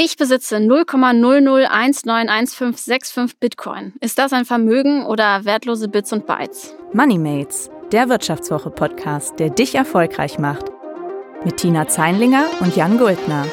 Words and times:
Ich 0.00 0.16
besitze 0.16 0.58
0,00191565 0.58 3.32
Bitcoin. 3.40 3.94
Ist 4.00 4.20
das 4.20 4.32
ein 4.32 4.44
Vermögen 4.44 5.04
oder 5.04 5.44
wertlose 5.44 5.88
Bits 5.88 6.12
und 6.12 6.24
Bytes? 6.24 6.76
Moneymates, 6.92 7.68
der 7.90 8.08
Wirtschaftswoche-Podcast, 8.08 9.40
der 9.40 9.50
dich 9.50 9.74
erfolgreich 9.74 10.38
macht. 10.38 10.66
Mit 11.44 11.56
Tina 11.56 11.88
Zeinlinger 11.88 12.44
und 12.60 12.76
Jan 12.76 12.96
Guldner. 12.96 13.44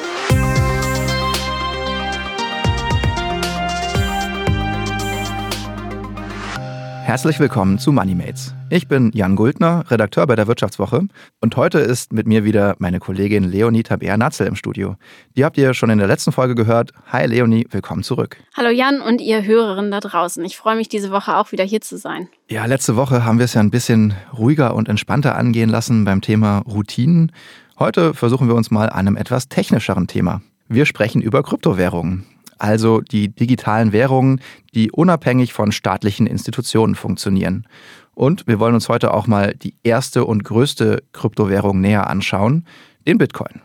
Herzlich 7.05 7.39
willkommen 7.39 7.77
zu 7.77 7.91
MoneyMates. 7.91 8.55
Ich 8.71 8.87
bin 8.87 9.11
Jan 9.13 9.35
Guldner, 9.35 9.83
Redakteur 9.91 10.25
bei 10.25 10.35
der 10.35 10.47
Wirtschaftswoche 10.47 11.07
und 11.39 11.55
heute 11.55 11.77
ist 11.77 12.11
mit 12.11 12.25
mir 12.25 12.43
wieder 12.45 12.75
meine 12.79 12.97
Kollegin 12.97 13.43
Leonie 13.43 13.83
Tabea-Natzel 13.83 14.47
im 14.47 14.55
Studio. 14.55 14.95
Die 15.37 15.45
habt 15.45 15.55
ihr 15.59 15.75
schon 15.75 15.91
in 15.91 15.99
der 15.99 16.07
letzten 16.07 16.31
Folge 16.31 16.55
gehört. 16.55 16.93
Hi 17.11 17.27
Leonie, 17.27 17.67
willkommen 17.69 18.01
zurück. 18.01 18.37
Hallo 18.57 18.71
Jan 18.71 19.01
und 19.01 19.21
ihr 19.21 19.45
Hörerinnen 19.45 19.91
da 19.91 19.99
draußen. 19.99 20.43
Ich 20.45 20.57
freue 20.57 20.75
mich 20.77 20.89
diese 20.89 21.11
Woche 21.11 21.37
auch 21.37 21.51
wieder 21.51 21.63
hier 21.63 21.79
zu 21.79 21.95
sein. 21.99 22.27
Ja, 22.49 22.65
letzte 22.65 22.95
Woche 22.95 23.23
haben 23.23 23.37
wir 23.37 23.45
es 23.45 23.53
ja 23.53 23.61
ein 23.61 23.69
bisschen 23.69 24.15
ruhiger 24.35 24.73
und 24.73 24.89
entspannter 24.89 25.35
angehen 25.35 25.69
lassen 25.69 26.05
beim 26.05 26.21
Thema 26.21 26.63
Routinen. 26.67 27.31
Heute 27.77 28.15
versuchen 28.15 28.47
wir 28.47 28.55
uns 28.55 28.71
mal 28.71 28.89
an 28.89 29.07
einem 29.07 29.15
etwas 29.15 29.47
technischeren 29.47 30.07
Thema. 30.07 30.41
Wir 30.67 30.87
sprechen 30.87 31.21
über 31.21 31.43
Kryptowährungen 31.43 32.25
also 32.57 33.01
die 33.01 33.29
digitalen 33.29 33.91
Währungen, 33.91 34.41
die 34.73 34.91
unabhängig 34.91 35.53
von 35.53 35.71
staatlichen 35.71 36.27
Institutionen 36.27 36.95
funktionieren. 36.95 37.67
Und 38.13 38.47
wir 38.47 38.59
wollen 38.59 38.75
uns 38.75 38.89
heute 38.89 39.13
auch 39.13 39.27
mal 39.27 39.53
die 39.55 39.75
erste 39.83 40.25
und 40.25 40.43
größte 40.43 41.03
Kryptowährung 41.11 41.81
näher 41.81 42.09
anschauen, 42.09 42.65
den 43.05 43.17
Bitcoin. 43.17 43.61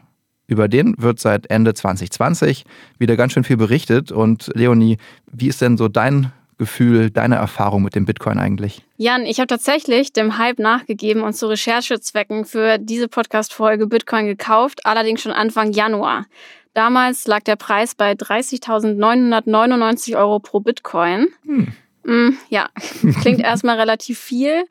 Über 0.48 0.66
den 0.66 0.96
wird 0.98 1.20
seit 1.20 1.48
Ende 1.48 1.74
2020 1.74 2.64
wieder 2.98 3.16
ganz 3.16 3.32
schön 3.32 3.44
viel 3.44 3.56
berichtet. 3.56 4.10
Und 4.10 4.50
Leonie, 4.54 4.98
wie 5.30 5.46
ist 5.46 5.60
denn 5.60 5.77
so 5.77 5.86
dein 5.86 6.32
Gefühl, 6.58 7.10
deine 7.10 7.36
Erfahrung 7.36 7.84
mit 7.84 7.94
dem 7.94 8.04
Bitcoin 8.04 8.38
eigentlich? 8.38 8.84
Jan, 8.97 9.25
ich 9.25 9.38
habe 9.38 9.47
tatsächlich 9.47 10.12
dem 10.12 10.36
Hype 10.36 10.58
nachgegeben 10.58 11.22
und 11.22 11.34
zu 11.34 11.47
Recherchezwecken 11.47 12.44
für 12.44 12.78
diese 12.78 13.08
Podcast-Folge 13.08 13.86
Bitcoin 13.86 14.27
gekauft, 14.27 14.84
allerdings 14.84 15.22
schon 15.22 15.32
Anfang 15.32 15.72
Januar. 15.72 16.27
Damals 16.74 17.26
lag 17.26 17.40
der 17.40 17.56
Preis 17.56 17.94
bei 17.94 18.12
30.999 18.12 20.16
Euro 20.16 20.38
pro 20.38 20.60
Bitcoin. 20.60 21.28
Hm. 21.44 21.72
Mm, 22.04 22.30
ja, 22.48 22.68
klingt 23.20 23.40
erstmal 23.40 23.78
relativ 23.78 24.18
viel. 24.18 24.64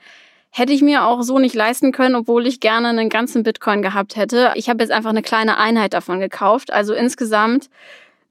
Hätte 0.51 0.73
ich 0.73 0.81
mir 0.81 1.05
auch 1.05 1.21
so 1.21 1.37
nicht 1.37 1.53
leisten 1.53 1.91
können, 1.91 2.15
obwohl 2.15 2.47
ich 2.47 2.59
gerne 2.59 2.87
einen 2.87 3.09
ganzen 3.09 3.43
Bitcoin 3.43 3.81
gehabt 3.81 4.15
hätte. 4.15 4.51
Ich 4.55 4.69
habe 4.69 4.81
jetzt 4.81 4.91
einfach 4.91 5.11
eine 5.11 5.21
kleine 5.21 5.57
Einheit 5.57 5.93
davon 5.93 6.19
gekauft. 6.19 6.73
Also 6.73 6.93
insgesamt 6.93 7.69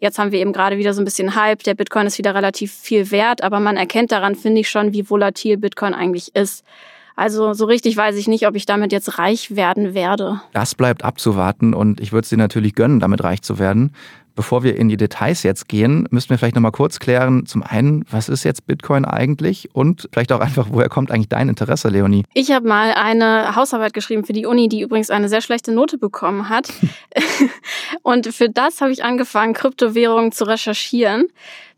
Jetzt 0.00 0.18
haben 0.18 0.32
wir 0.32 0.40
eben 0.40 0.52
gerade 0.52 0.78
wieder 0.78 0.92
so 0.92 1.00
ein 1.00 1.04
bisschen 1.04 1.34
Hype. 1.34 1.62
Der 1.62 1.74
Bitcoin 1.74 2.06
ist 2.06 2.18
wieder 2.18 2.34
relativ 2.34 2.72
viel 2.72 3.10
wert, 3.10 3.42
aber 3.42 3.60
man 3.60 3.76
erkennt 3.76 4.12
daran, 4.12 4.34
finde 4.34 4.60
ich 4.60 4.68
schon, 4.68 4.92
wie 4.92 5.08
volatil 5.08 5.56
Bitcoin 5.56 5.94
eigentlich 5.94 6.34
ist. 6.34 6.64
Also 7.16 7.52
so 7.52 7.66
richtig 7.66 7.96
weiß 7.96 8.16
ich 8.16 8.26
nicht, 8.26 8.46
ob 8.46 8.56
ich 8.56 8.66
damit 8.66 8.90
jetzt 8.90 9.18
reich 9.18 9.54
werden 9.54 9.94
werde. 9.94 10.40
Das 10.52 10.74
bleibt 10.74 11.04
abzuwarten 11.04 11.72
und 11.72 12.00
ich 12.00 12.12
würde 12.12 12.24
es 12.24 12.28
dir 12.28 12.36
natürlich 12.36 12.74
gönnen, 12.74 12.98
damit 12.98 13.22
reich 13.22 13.42
zu 13.42 13.58
werden. 13.58 13.94
Bevor 14.34 14.62
wir 14.62 14.76
in 14.76 14.88
die 14.88 14.96
Details 14.96 15.42
jetzt 15.42 15.68
gehen, 15.68 16.08
müssten 16.10 16.30
wir 16.30 16.38
vielleicht 16.38 16.56
nochmal 16.56 16.72
kurz 16.72 16.98
klären, 16.98 17.46
zum 17.46 17.62
einen, 17.62 18.04
was 18.10 18.28
ist 18.28 18.44
jetzt 18.44 18.66
Bitcoin 18.66 19.04
eigentlich 19.04 19.74
und 19.74 20.08
vielleicht 20.12 20.32
auch 20.32 20.40
einfach, 20.40 20.68
woher 20.70 20.88
kommt 20.88 21.10
eigentlich 21.10 21.28
dein 21.28 21.48
Interesse, 21.48 21.88
Leonie? 21.88 22.24
Ich 22.34 22.50
habe 22.50 22.66
mal 22.66 22.92
eine 22.92 23.54
Hausarbeit 23.54 23.94
geschrieben 23.94 24.24
für 24.24 24.32
die 24.32 24.46
Uni, 24.46 24.68
die 24.68 24.80
übrigens 24.80 25.10
eine 25.10 25.28
sehr 25.28 25.40
schlechte 25.40 25.72
Note 25.72 25.98
bekommen 25.98 26.48
hat. 26.48 26.72
und 28.02 28.26
für 28.34 28.48
das 28.48 28.80
habe 28.80 28.90
ich 28.90 29.04
angefangen, 29.04 29.54
Kryptowährungen 29.54 30.32
zu 30.32 30.44
recherchieren 30.44 31.26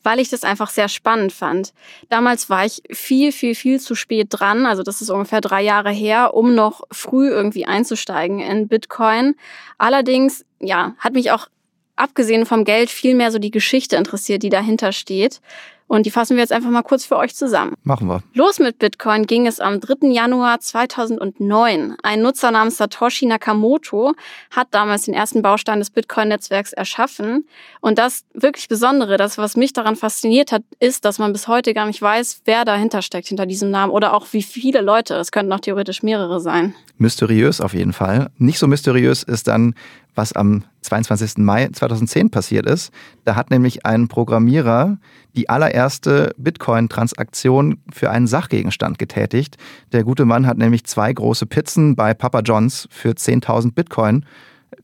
weil 0.06 0.20
ich 0.20 0.30
das 0.30 0.44
einfach 0.44 0.70
sehr 0.70 0.88
spannend 0.88 1.32
fand. 1.32 1.74
Damals 2.08 2.48
war 2.48 2.64
ich 2.64 2.80
viel, 2.92 3.32
viel, 3.32 3.56
viel 3.56 3.80
zu 3.80 3.96
spät 3.96 4.28
dran, 4.30 4.64
also 4.64 4.84
das 4.84 5.02
ist 5.02 5.10
ungefähr 5.10 5.40
drei 5.40 5.62
Jahre 5.62 5.90
her, 5.90 6.32
um 6.32 6.54
noch 6.54 6.82
früh 6.92 7.28
irgendwie 7.28 7.66
einzusteigen 7.66 8.38
in 8.38 8.68
Bitcoin. 8.68 9.34
Allerdings, 9.78 10.44
ja, 10.60 10.94
hat 10.98 11.14
mich 11.14 11.32
auch 11.32 11.48
abgesehen 11.96 12.46
vom 12.46 12.64
Geld 12.64 12.90
viel 12.90 13.14
mehr 13.14 13.32
so 13.32 13.38
die 13.38 13.50
Geschichte 13.50 13.96
interessiert, 13.96 14.42
die 14.42 14.50
dahinter 14.50 14.92
steht. 14.92 15.40
Und 15.88 16.04
die 16.04 16.10
fassen 16.10 16.36
wir 16.36 16.42
jetzt 16.42 16.52
einfach 16.52 16.70
mal 16.70 16.82
kurz 16.82 17.04
für 17.04 17.16
euch 17.16 17.36
zusammen. 17.36 17.74
Machen 17.84 18.08
wir. 18.08 18.22
Los 18.34 18.58
mit 18.58 18.78
Bitcoin 18.78 19.24
ging 19.24 19.46
es 19.46 19.60
am 19.60 19.80
3. 19.80 20.08
Januar 20.08 20.58
2009. 20.58 21.96
Ein 22.02 22.22
Nutzer 22.22 22.50
namens 22.50 22.76
Satoshi 22.76 23.26
Nakamoto 23.26 24.14
hat 24.50 24.68
damals 24.72 25.02
den 25.02 25.14
ersten 25.14 25.42
Baustein 25.42 25.78
des 25.78 25.90
Bitcoin-Netzwerks 25.90 26.72
erschaffen. 26.72 27.46
Und 27.80 27.98
das 27.98 28.24
wirklich 28.34 28.66
Besondere, 28.66 29.16
das, 29.16 29.38
was 29.38 29.56
mich 29.56 29.72
daran 29.72 29.94
fasziniert 29.94 30.50
hat, 30.50 30.62
ist, 30.80 31.04
dass 31.04 31.20
man 31.20 31.32
bis 31.32 31.46
heute 31.46 31.72
gar 31.72 31.86
nicht 31.86 32.02
weiß, 32.02 32.42
wer 32.46 32.64
dahinter 32.64 33.00
steckt, 33.00 33.28
hinter 33.28 33.46
diesem 33.46 33.70
Namen 33.70 33.92
oder 33.92 34.12
auch 34.12 34.26
wie 34.32 34.42
viele 34.42 34.80
Leute. 34.80 35.14
Es 35.14 35.30
könnten 35.30 35.52
auch 35.52 35.60
theoretisch 35.60 36.02
mehrere 36.02 36.40
sein. 36.40 36.74
Mysteriös 36.98 37.60
auf 37.60 37.74
jeden 37.74 37.92
Fall. 37.92 38.30
Nicht 38.38 38.58
so 38.58 38.66
mysteriös 38.66 39.22
ist 39.22 39.46
dann, 39.46 39.74
was 40.16 40.32
am 40.32 40.64
22. 40.82 41.38
Mai 41.38 41.68
2010 41.68 42.30
passiert 42.30 42.66
ist. 42.66 42.92
Da 43.24 43.36
hat 43.36 43.50
nämlich 43.50 43.86
ein 43.86 44.08
Programmierer 44.08 44.98
die 45.34 45.48
allererste 45.48 46.34
Bitcoin-Transaktion 46.38 47.78
für 47.92 48.10
einen 48.10 48.26
Sachgegenstand 48.26 48.98
getätigt. 48.98 49.56
Der 49.92 50.04
gute 50.04 50.24
Mann 50.24 50.46
hat 50.46 50.58
nämlich 50.58 50.84
zwei 50.84 51.12
große 51.12 51.46
Pizzen 51.46 51.96
bei 51.96 52.14
Papa 52.14 52.40
John's 52.40 52.88
für 52.90 53.10
10.000 53.10 53.72
Bitcoin 53.72 54.24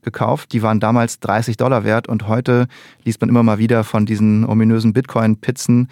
gekauft. 0.01 0.53
Die 0.53 0.61
waren 0.61 0.79
damals 0.79 1.19
30 1.19 1.57
Dollar 1.57 1.83
wert 1.83 2.07
und 2.07 2.27
heute 2.27 2.67
liest 3.03 3.21
man 3.21 3.29
immer 3.29 3.43
mal 3.43 3.57
wieder 3.57 3.83
von 3.83 4.05
diesen 4.05 4.45
ominösen 4.45 4.93
Bitcoin-Pizzen, 4.93 5.89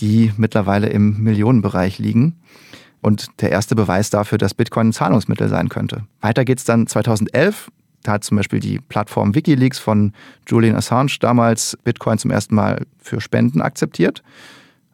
die 0.00 0.32
mittlerweile 0.36 0.88
im 0.88 1.22
Millionenbereich 1.22 1.98
liegen 1.98 2.40
und 3.02 3.40
der 3.40 3.50
erste 3.50 3.74
Beweis 3.74 4.10
dafür, 4.10 4.38
dass 4.38 4.54
Bitcoin 4.54 4.88
ein 4.88 4.92
Zahlungsmittel 4.92 5.48
sein 5.48 5.68
könnte. 5.68 6.04
Weiter 6.20 6.44
geht's 6.44 6.64
dann 6.64 6.86
2011. 6.86 7.70
Da 8.02 8.12
hat 8.12 8.24
zum 8.24 8.36
Beispiel 8.36 8.60
die 8.60 8.78
Plattform 8.78 9.34
Wikileaks 9.34 9.78
von 9.78 10.12
Julian 10.46 10.76
Assange 10.76 11.16
damals 11.20 11.78
Bitcoin 11.84 12.18
zum 12.18 12.30
ersten 12.30 12.54
Mal 12.54 12.86
für 12.98 13.20
Spenden 13.20 13.60
akzeptiert. 13.60 14.22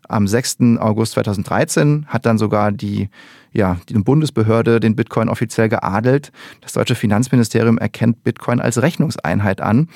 Am 0.08 0.26
6. 0.26 0.78
August 0.78 1.12
2013 1.12 2.06
hat 2.08 2.24
dann 2.24 2.38
sogar 2.38 2.72
die, 2.72 3.10
ja, 3.52 3.76
die 3.88 3.94
Bundesbehörde 3.94 4.80
den 4.80 4.96
Bitcoin 4.96 5.28
offiziell 5.28 5.68
geadelt. 5.68 6.32
Das 6.62 6.72
deutsche 6.72 6.94
Finanzministerium 6.94 7.76
erkennt 7.76 8.24
Bitcoin 8.24 8.60
als 8.60 8.80
Rechnungseinheit 8.80 9.60
an. 9.60 9.88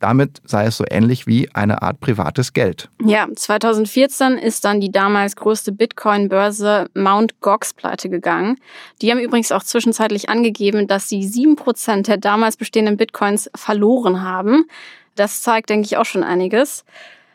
Damit 0.00 0.42
sei 0.44 0.66
es 0.66 0.76
so 0.76 0.84
ähnlich 0.90 1.26
wie 1.26 1.48
eine 1.54 1.80
Art 1.82 2.00
privates 2.00 2.52
Geld. 2.52 2.90
Ja, 3.02 3.26
2014 3.34 4.36
ist 4.36 4.64
dann 4.64 4.80
die 4.80 4.90
damals 4.90 5.36
größte 5.36 5.72
Bitcoin-Börse 5.72 6.90
Mt. 6.94 7.40
Gox 7.40 7.72
pleite 7.72 8.10
gegangen. 8.10 8.58
Die 9.00 9.10
haben 9.10 9.20
übrigens 9.20 9.52
auch 9.52 9.62
zwischenzeitlich 9.62 10.28
angegeben, 10.28 10.86
dass 10.86 11.08
sie 11.08 11.24
sieben 11.24 11.56
Prozent 11.56 12.08
der 12.08 12.18
damals 12.18 12.56
bestehenden 12.56 12.96
Bitcoins 12.98 13.50
verloren 13.54 14.22
haben. 14.22 14.66
Das 15.14 15.40
zeigt, 15.40 15.70
denke 15.70 15.86
ich, 15.86 15.96
auch 15.96 16.04
schon 16.04 16.22
einiges. 16.22 16.84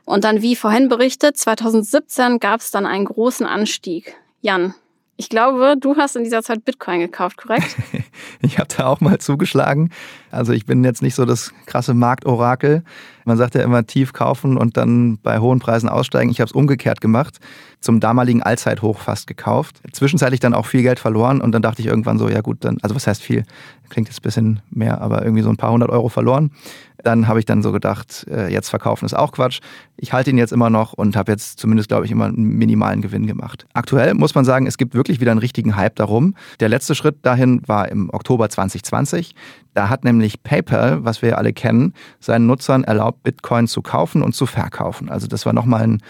Und 0.05 0.23
dann, 0.23 0.41
wie 0.41 0.55
vorhin 0.55 0.87
berichtet, 0.87 1.37
2017 1.37 2.39
gab 2.39 2.59
es 2.59 2.69
dann 2.69 2.85
einen 2.85 3.05
großen 3.05 3.45
Anstieg. 3.45 4.15
Jan, 4.41 4.73
ich 5.21 5.29
glaube, 5.29 5.75
du 5.79 5.97
hast 5.97 6.15
in 6.15 6.23
dieser 6.23 6.41
Zeit 6.41 6.65
Bitcoin 6.65 7.00
gekauft, 7.00 7.38
korrekt? 7.38 7.75
ich 8.41 8.57
habe 8.57 8.69
da 8.75 8.88
auch 8.88 9.01
mal 9.01 9.19
zugeschlagen. 9.19 9.91
Also 10.31 10.51
ich 10.51 10.65
bin 10.65 10.83
jetzt 10.83 11.03
nicht 11.03 11.13
so 11.13 11.25
das 11.25 11.53
krasse 11.68 11.94
Marktorakel. 11.94 12.83
Man 13.25 13.38
sagt 13.38 13.56
ja 13.56 13.62
immer 13.62 13.85
tief 13.85 14.13
kaufen 14.13 14.57
und 14.57 14.77
dann 14.77 15.18
bei 15.21 15.39
hohen 15.39 15.59
Preisen 15.59 15.89
aussteigen. 15.89 16.31
Ich 16.31 16.39
habe 16.39 16.47
es 16.47 16.53
umgekehrt 16.53 17.01
gemacht, 17.01 17.39
zum 17.79 18.00
damaligen 18.00 18.44
Allzeithoch 18.44 19.00
fast 19.00 19.27
gekauft. 19.27 19.81
Zwischenzeitlich 19.91 20.39
dann 20.39 20.53
auch 20.53 20.65
viel 20.65 20.83
Geld 20.83 21.00
verloren 21.00 21.41
und 21.41 21.51
dann 21.51 21.62
dachte 21.62 21.81
ich 21.81 21.88
irgendwann 21.88 22.18
so, 22.18 22.29
ja 22.29 22.41
gut, 22.41 22.57
dann, 22.62 22.77
also 22.81 22.95
was 22.95 23.07
heißt 23.07 23.21
viel? 23.21 23.44
Klingt 23.89 24.07
jetzt 24.07 24.19
ein 24.19 24.23
bisschen 24.23 24.62
mehr, 24.69 25.01
aber 25.01 25.23
irgendwie 25.23 25.44
so 25.44 25.50
ein 25.50 25.57
paar 25.57 25.71
hundert 25.71 25.89
Euro 25.89 26.07
verloren. 26.09 26.51
Dann 27.03 27.27
habe 27.27 27.39
ich 27.39 27.45
dann 27.45 27.62
so 27.63 27.71
gedacht, 27.71 28.25
äh, 28.29 28.51
jetzt 28.51 28.69
verkaufen 28.69 29.06
ist 29.06 29.13
auch 29.13 29.31
Quatsch. 29.31 29.59
Ich 29.97 30.13
halte 30.13 30.29
ihn 30.29 30.38
jetzt 30.38 30.53
immer 30.53 30.69
noch 30.69 30.94
und 30.94 31.15
habe 31.15 31.31
jetzt 31.31 31.59
zumindest, 31.59 31.89
glaube 31.89 32.06
ich, 32.06 32.12
immer 32.12 32.25
einen 32.25 32.57
minimalen 32.57 33.01
Gewinn 33.01 33.27
gemacht. 33.27 33.65
Aktuell 33.74 34.13
muss 34.13 34.35
man 34.35 34.45
sagen, 34.45 34.67
es 34.67 34.77
gibt 34.77 34.94
wirklich 34.94 35.19
wieder 35.19 35.31
einen 35.31 35.39
richtigen 35.39 35.75
Hype 35.75 35.95
darum. 35.95 36.35
Der 36.59 36.69
letzte 36.69 36.95
Schritt 36.95 37.25
dahin 37.25 37.62
war 37.67 37.89
im 37.89 38.09
Oktober 38.12 38.50
2020. 38.50 39.35
Da 39.73 39.89
hat 39.89 40.03
nämlich 40.03 40.44
PayPal, 40.44 41.03
was 41.06 41.21
wir 41.21 41.38
alle 41.38 41.53
kennen, 41.53 41.94
seinen 42.19 42.47
Nutzern 42.47 42.83
erlaubt, 42.83 43.23
Bitcoin 43.23 43.68
zu 43.68 43.81
kaufen 43.81 44.21
und 44.21 44.35
zu 44.35 44.45
verkaufen. 44.45 45.09
Also 45.09 45.27
das 45.27 45.45
war 45.45 45.53
nochmal 45.53 45.83
ein 45.83 46.03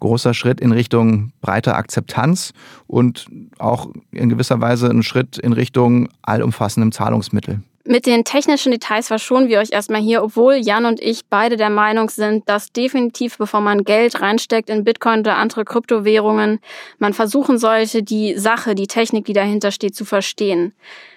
großer 0.00 0.34
Schritt 0.34 0.60
in 0.60 0.72
Richtung 0.72 1.32
breiter 1.40 1.76
Akzeptanz 1.76 2.52
und 2.86 3.26
auch 3.58 3.88
in 4.10 4.28
gewisser 4.28 4.60
Weise 4.60 4.88
ein 4.88 5.02
Schritt 5.02 5.38
in 5.38 5.52
Richtung 5.52 6.08
allumfassendem 6.22 6.92
Zahlungsmittel. 6.92 7.60
Mit 7.86 8.06
den 8.06 8.24
technischen 8.24 8.72
Details 8.72 9.08
verschonen 9.08 9.48
wir 9.48 9.58
euch 9.58 9.70
erstmal 9.70 10.00
hier, 10.00 10.22
obwohl 10.22 10.54
Jan 10.54 10.86
und 10.86 11.00
ich 11.02 11.20
beide 11.28 11.58
der 11.58 11.68
Meinung 11.68 12.08
sind, 12.08 12.48
dass 12.48 12.72
definitiv, 12.72 13.36
bevor 13.36 13.60
man 13.60 13.84
Geld 13.84 14.22
reinsteckt 14.22 14.70
in 14.70 14.84
Bitcoin 14.84 15.20
oder 15.20 15.36
andere 15.36 15.66
Kryptowährungen, 15.66 16.60
man 16.98 17.12
versuchen 17.12 17.58
sollte, 17.58 18.02
die 18.02 18.38
Sache, 18.38 18.74
die 18.74 18.86
Technik, 18.86 19.26
die 19.26 19.34
dahinter 19.34 19.70
steht, 19.70 19.94
zu 19.94 20.06
verstehen 20.06 20.72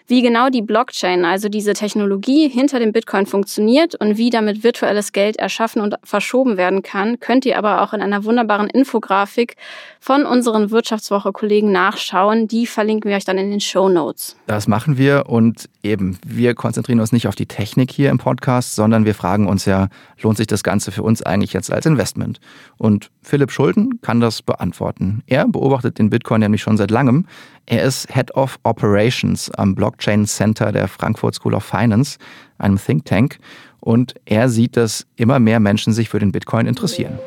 wie 0.07 0.21
genau 0.21 0.49
die 0.49 0.61
Blockchain, 0.61 1.25
also 1.25 1.49
diese 1.49 1.73
Technologie 1.73 2.47
hinter 2.47 2.79
dem 2.79 2.93
Bitcoin 2.93 3.25
funktioniert 3.25 3.95
und 3.95 4.17
wie 4.17 4.29
damit 4.29 4.63
virtuelles 4.63 5.11
Geld 5.11 5.35
erschaffen 5.35 5.81
und 5.81 5.95
verschoben 6.03 6.55
werden 6.55 6.81
kann, 6.81 7.19
könnt 7.19 7.45
ihr 7.45 7.57
aber 7.57 7.81
auch 7.81 7.93
in 7.93 8.01
einer 8.01 8.23
wunderbaren 8.23 8.69
Infografik 8.69 9.57
von 9.99 10.25
unseren 10.25 10.71
Wirtschaftswoche-Kollegen 10.71 11.71
nachschauen. 11.71 12.47
Die 12.47 12.67
verlinken 12.67 13.09
wir 13.09 13.17
euch 13.17 13.25
dann 13.25 13.37
in 13.37 13.51
den 13.51 13.59
Show 13.59 13.89
Notes. 13.89 14.37
Das 14.47 14.67
machen 14.67 14.97
wir 14.97 15.25
und 15.27 15.69
eben, 15.83 16.17
wir 16.25 16.55
konzentrieren 16.55 17.01
uns 17.01 17.11
nicht 17.11 17.27
auf 17.27 17.35
die 17.35 17.45
Technik 17.45 17.91
hier 17.91 18.09
im 18.09 18.17
Podcast, 18.17 18.75
sondern 18.75 19.03
wir 19.03 19.13
fragen 19.13 19.47
uns 19.47 19.65
ja, 19.65 19.89
lohnt 20.21 20.37
sich 20.37 20.47
das 20.47 20.63
Ganze 20.63 20.91
für 20.91 21.03
uns 21.03 21.21
eigentlich 21.21 21.51
jetzt 21.51 21.71
als 21.71 21.85
Investment? 21.85 22.39
Und 22.77 23.11
Philipp 23.21 23.51
Schulden 23.51 23.99
kann 24.01 24.21
das 24.21 24.41
beantworten. 24.41 25.21
Er 25.27 25.47
beobachtet 25.47 25.99
den 25.99 26.09
Bitcoin 26.09 26.39
nämlich 26.39 26.61
schon 26.61 26.77
seit 26.77 26.91
langem. 26.91 27.25
Er 27.69 27.83
ist 27.83 28.07
Head 28.13 28.33
of 28.33 28.57
Operations 28.63 29.51
am 29.51 29.75
Blockchain 29.75 30.25
Center 30.25 30.71
der 30.71 30.87
Frankfurt 30.87 31.35
School 31.35 31.53
of 31.53 31.65
Finance, 31.65 32.17
einem 32.57 32.77
Think 32.77 33.03
Tank. 33.03 33.39
Und 33.81 34.15
er 34.23 34.47
sieht, 34.47 34.77
dass 34.77 35.05
immer 35.17 35.39
mehr 35.39 35.59
Menschen 35.59 35.91
sich 35.91 36.07
für 36.07 36.19
den 36.19 36.31
Bitcoin 36.31 36.65
interessieren. 36.65 37.19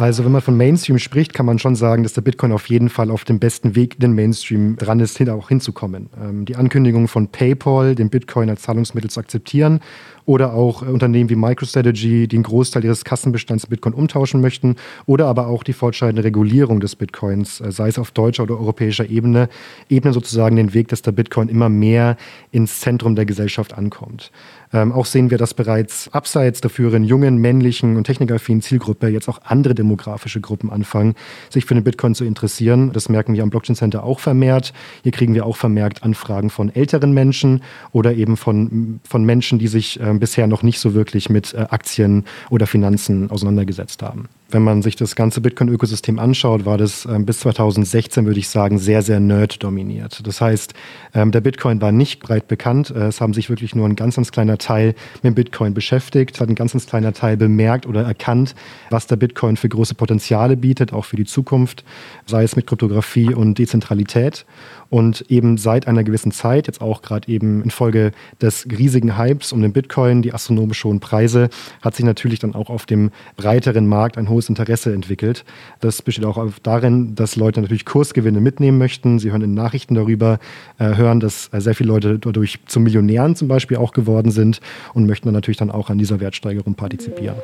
Also 0.00 0.24
wenn 0.24 0.32
man 0.32 0.40
von 0.40 0.56
Mainstream 0.56 0.98
spricht, 0.98 1.34
kann 1.34 1.44
man 1.44 1.58
schon 1.58 1.74
sagen, 1.74 2.04
dass 2.04 2.14
der 2.14 2.22
Bitcoin 2.22 2.52
auf 2.52 2.70
jeden 2.70 2.88
Fall 2.88 3.10
auf 3.10 3.24
dem 3.24 3.38
besten 3.38 3.76
Weg 3.76 3.96
in 3.96 4.00
den 4.00 4.12
Mainstream 4.14 4.76
dran 4.76 4.98
ist, 4.98 5.20
auch 5.28 5.50
hinzukommen. 5.50 6.08
Ähm, 6.18 6.46
die 6.46 6.56
Ankündigung 6.56 7.06
von 7.06 7.28
PayPal, 7.28 7.94
den 7.94 8.08
Bitcoin 8.08 8.48
als 8.48 8.62
Zahlungsmittel 8.62 9.10
zu 9.10 9.20
akzeptieren 9.20 9.80
oder 10.24 10.54
auch 10.54 10.82
äh, 10.82 10.86
Unternehmen 10.86 11.28
wie 11.28 11.36
MicroStrategy, 11.36 12.28
die 12.28 12.36
einen 12.36 12.44
Großteil 12.44 12.82
ihres 12.82 13.04
Kassenbestands 13.04 13.66
Bitcoin 13.66 13.92
umtauschen 13.92 14.40
möchten 14.40 14.76
oder 15.04 15.26
aber 15.26 15.48
auch 15.48 15.62
die 15.62 15.74
fortschreitende 15.74 16.24
Regulierung 16.24 16.80
des 16.80 16.96
Bitcoins, 16.96 17.60
äh, 17.60 17.70
sei 17.70 17.88
es 17.88 17.98
auf 17.98 18.10
deutscher 18.10 18.44
oder 18.44 18.58
europäischer 18.58 19.10
Ebene, 19.10 19.50
ebnen 19.90 20.14
sozusagen 20.14 20.56
den 20.56 20.72
Weg, 20.72 20.88
dass 20.88 21.02
der 21.02 21.12
Bitcoin 21.12 21.50
immer 21.50 21.68
mehr 21.68 22.16
ins 22.52 22.80
Zentrum 22.80 23.16
der 23.16 23.26
Gesellschaft 23.26 23.76
ankommt. 23.76 24.32
Ähm, 24.72 24.92
auch 24.92 25.06
sehen 25.06 25.30
wir, 25.30 25.38
dass 25.38 25.54
bereits 25.54 26.08
abseits 26.12 26.60
der 26.60 26.70
früheren 26.70 27.02
jungen, 27.02 27.38
männlichen 27.38 27.96
und 27.96 28.04
technikaffinen 28.04 28.62
Zielgruppe 28.62 29.08
jetzt 29.08 29.28
auch 29.28 29.40
andere 29.44 29.74
demografische 29.74 30.40
Gruppen 30.40 30.70
anfangen, 30.70 31.14
sich 31.48 31.64
für 31.64 31.74
den 31.74 31.82
Bitcoin 31.82 32.14
zu 32.14 32.24
interessieren. 32.24 32.92
Das 32.92 33.08
merken 33.08 33.34
wir 33.34 33.42
am 33.42 33.50
Blockchain 33.50 33.76
Center 33.76 34.04
auch 34.04 34.20
vermehrt. 34.20 34.72
Hier 35.02 35.12
kriegen 35.12 35.34
wir 35.34 35.44
auch 35.44 35.56
vermerkt 35.56 36.02
Anfragen 36.02 36.50
von 36.50 36.74
älteren 36.74 37.12
Menschen 37.12 37.62
oder 37.92 38.14
eben 38.14 38.36
von, 38.36 39.00
von 39.08 39.24
Menschen, 39.24 39.58
die 39.58 39.68
sich 39.68 40.00
äh, 40.00 40.14
bisher 40.14 40.46
noch 40.46 40.62
nicht 40.62 40.78
so 40.78 40.94
wirklich 40.94 41.30
mit 41.30 41.52
äh, 41.54 41.66
Aktien 41.70 42.24
oder 42.48 42.66
Finanzen 42.66 43.30
auseinandergesetzt 43.30 44.02
haben. 44.02 44.28
Wenn 44.52 44.62
man 44.62 44.82
sich 44.82 44.96
das 44.96 45.14
ganze 45.14 45.40
Bitcoin-Ökosystem 45.40 46.18
anschaut, 46.18 46.64
war 46.64 46.76
das 46.76 47.06
ähm, 47.06 47.24
bis 47.24 47.40
2016, 47.40 48.26
würde 48.26 48.40
ich 48.40 48.48
sagen, 48.48 48.78
sehr, 48.78 49.02
sehr 49.02 49.20
nerd-dominiert. 49.20 50.26
Das 50.26 50.40
heißt, 50.40 50.74
ähm, 51.14 51.30
der 51.30 51.40
Bitcoin 51.40 51.80
war 51.80 51.92
nicht 51.92 52.20
breit 52.20 52.48
bekannt. 52.48 52.90
Äh, 52.90 53.06
es 53.06 53.20
haben 53.20 53.32
sich 53.32 53.48
wirklich 53.48 53.74
nur 53.76 53.86
ein 53.86 53.94
ganz, 53.94 54.16
ganz 54.16 54.32
kleiner 54.32 54.58
Teil 54.60 54.94
mit 55.22 55.34
Bitcoin 55.34 55.74
beschäftigt, 55.74 56.36
es 56.36 56.40
hat 56.40 56.48
ein 56.48 56.54
ganz, 56.54 56.72
ganz 56.72 56.86
kleiner 56.86 57.12
Teil 57.12 57.36
bemerkt 57.36 57.86
oder 57.86 58.02
erkannt, 58.02 58.54
was 58.90 59.06
der 59.06 59.16
Bitcoin 59.16 59.56
für 59.56 59.68
große 59.68 59.94
Potenziale 59.94 60.56
bietet, 60.56 60.92
auch 60.92 61.04
für 61.04 61.16
die 61.16 61.24
Zukunft, 61.24 61.84
sei 62.26 62.44
es 62.44 62.54
mit 62.54 62.66
Kryptographie 62.66 63.34
und 63.34 63.58
Dezentralität. 63.58 64.46
Und 64.90 65.24
eben 65.30 65.56
seit 65.56 65.86
einer 65.86 66.04
gewissen 66.04 66.32
Zeit, 66.32 66.66
jetzt 66.66 66.82
auch 66.82 67.00
gerade 67.00 67.28
eben 67.28 67.62
infolge 67.62 68.10
des 68.42 68.66
riesigen 68.66 69.16
Hypes 69.16 69.52
um 69.52 69.62
den 69.62 69.72
Bitcoin, 69.72 70.20
die 70.20 70.34
astronomisch 70.34 70.84
hohen 70.84 71.00
Preise, 71.00 71.48
hat 71.80 71.94
sich 71.94 72.04
natürlich 72.04 72.40
dann 72.40 72.54
auch 72.54 72.68
auf 72.68 72.86
dem 72.86 73.10
breiteren 73.36 73.86
Markt 73.86 74.18
ein 74.18 74.28
hohes 74.28 74.48
Interesse 74.48 74.92
entwickelt. 74.92 75.44
Das 75.80 76.02
besteht 76.02 76.24
auch 76.24 76.44
darin, 76.62 77.14
dass 77.14 77.36
Leute 77.36 77.60
natürlich 77.60 77.84
Kursgewinne 77.84 78.40
mitnehmen 78.40 78.78
möchten. 78.78 79.18
Sie 79.20 79.30
hören 79.30 79.42
in 79.42 79.54
Nachrichten 79.54 79.94
darüber, 79.94 80.38
äh, 80.78 80.96
hören, 80.96 81.20
dass 81.20 81.48
äh, 81.52 81.60
sehr 81.60 81.74
viele 81.74 81.88
Leute 81.88 82.18
dadurch 82.18 82.58
zu 82.66 82.80
Millionären 82.80 83.36
zum 83.36 83.46
Beispiel 83.48 83.76
auch 83.76 83.92
geworden 83.92 84.32
sind 84.32 84.60
und 84.92 85.06
möchten 85.06 85.28
dann 85.28 85.34
natürlich 85.34 85.58
dann 85.58 85.70
auch 85.70 85.88
an 85.88 85.98
dieser 85.98 86.18
Wertsteigerung 86.20 86.74
partizipieren. 86.74 87.36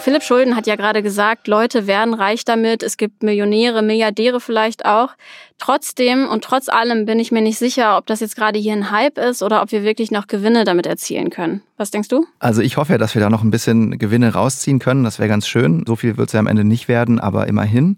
Philipp 0.00 0.22
Schulden 0.22 0.56
hat 0.56 0.66
ja 0.66 0.76
gerade 0.76 1.02
gesagt, 1.02 1.48
Leute 1.48 1.86
werden 1.86 2.14
reich 2.14 2.44
damit, 2.44 2.82
es 2.82 2.96
gibt 2.96 3.22
Millionäre, 3.22 3.82
Milliardäre 3.82 4.40
vielleicht 4.40 4.84
auch. 4.84 5.10
Trotzdem 5.58 6.26
und 6.28 6.42
trotz 6.42 6.68
allem 6.68 7.04
bin 7.04 7.18
ich 7.18 7.32
mir 7.32 7.42
nicht 7.42 7.58
sicher, 7.58 7.98
ob 7.98 8.06
das 8.06 8.20
jetzt 8.20 8.36
gerade 8.36 8.58
hier 8.58 8.72
ein 8.72 8.90
Hype 8.90 9.18
ist 9.18 9.42
oder 9.42 9.62
ob 9.62 9.72
wir 9.72 9.82
wirklich 9.82 10.10
noch 10.10 10.26
Gewinne 10.26 10.64
damit 10.64 10.86
erzielen 10.86 11.30
können. 11.30 11.62
Was 11.76 11.90
denkst 11.90 12.08
du? 12.08 12.26
Also 12.38 12.62
ich 12.62 12.76
hoffe 12.76 12.92
ja, 12.92 12.98
dass 12.98 13.14
wir 13.14 13.20
da 13.20 13.30
noch 13.30 13.42
ein 13.42 13.50
bisschen 13.50 13.98
Gewinne 13.98 14.32
rausziehen 14.32 14.78
können. 14.78 15.04
Das 15.04 15.18
wäre 15.18 15.28
ganz 15.28 15.46
schön. 15.46 15.84
So 15.86 15.96
viel 15.96 16.16
wird 16.16 16.28
es 16.28 16.32
ja 16.32 16.40
am 16.40 16.46
Ende 16.46 16.64
nicht 16.64 16.88
werden, 16.88 17.20
aber 17.20 17.46
immerhin. 17.46 17.96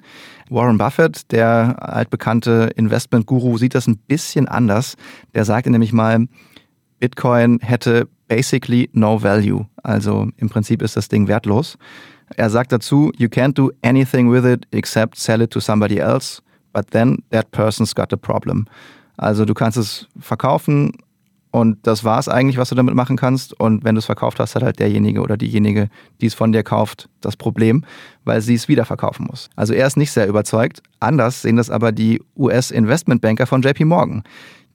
Warren 0.51 0.79
Buffett, 0.79 1.33
der 1.33 1.77
altbekannte 1.81 2.71
Investment-Guru, 2.77 3.59
sieht 3.59 3.75
das 3.75 3.87
ein 3.87 3.97
bisschen 3.97 4.49
anders. 4.49 4.97
Der 5.35 5.45
sagte 5.45 5.71
nämlich 5.71 5.93
mal, 5.93 6.27
Bitcoin 7.03 7.59
hätte 7.61 8.07
basically 8.29 8.89
no 8.93 9.21
value. 9.21 9.67
Also 9.83 10.29
im 10.37 10.49
Prinzip 10.49 10.83
ist 10.83 10.97
das 10.97 11.09
Ding 11.09 11.27
wertlos. 11.27 11.77
Er 12.37 12.49
sagt 12.49 12.71
dazu, 12.71 13.11
you 13.19 13.27
can't 13.27 13.55
do 13.55 13.73
anything 13.83 14.31
with 14.31 14.45
it 14.45 14.69
except 14.71 15.19
sell 15.19 15.43
it 15.43 15.51
to 15.51 15.59
somebody 15.59 15.99
else, 15.99 16.41
but 16.73 16.93
then 16.93 17.19
that 17.31 17.51
person's 17.51 17.93
got 17.93 18.13
a 18.13 18.17
problem. 18.17 18.69
Also 19.17 19.45
du 19.45 19.53
kannst 19.53 19.77
es 19.79 20.07
verkaufen 20.21 20.93
und 21.51 21.85
das 21.87 22.05
war 22.05 22.21
es 22.21 22.29
eigentlich, 22.29 22.57
was 22.57 22.69
du 22.69 22.77
damit 22.77 22.95
machen 22.95 23.17
kannst. 23.17 23.59
Und 23.59 23.83
wenn 23.83 23.97
du 23.97 23.99
es 23.99 24.07
verkauft 24.07 24.39
hast, 24.39 24.55
hat 24.55 24.63
halt 24.63 24.79
derjenige 24.79 25.23
oder 25.23 25.37
diejenige, 25.37 25.89
die 26.21 26.27
es 26.27 26.35
von 26.35 26.53
dir 26.53 26.63
kauft, 26.63 27.09
das 27.21 27.37
Problem, 27.37 27.85
weil 28.25 28.41
sie 28.43 28.55
es 28.55 28.69
wieder 28.69 28.85
verkaufen 28.85 29.27
muss. 29.29 29.51
Also 29.57 29.75
er 29.75 29.89
ist 29.89 29.97
nicht 29.97 30.13
sehr 30.13 30.29
überzeugt. 30.29 30.83
Anders 31.01 31.43
sehen 31.43 31.57
das 31.57 31.69
aber 31.69 31.91
die 31.91 32.23
US-Investmentbanker 32.37 33.47
von 33.47 33.61
JP 33.61 33.87
Morgan. 33.87 34.23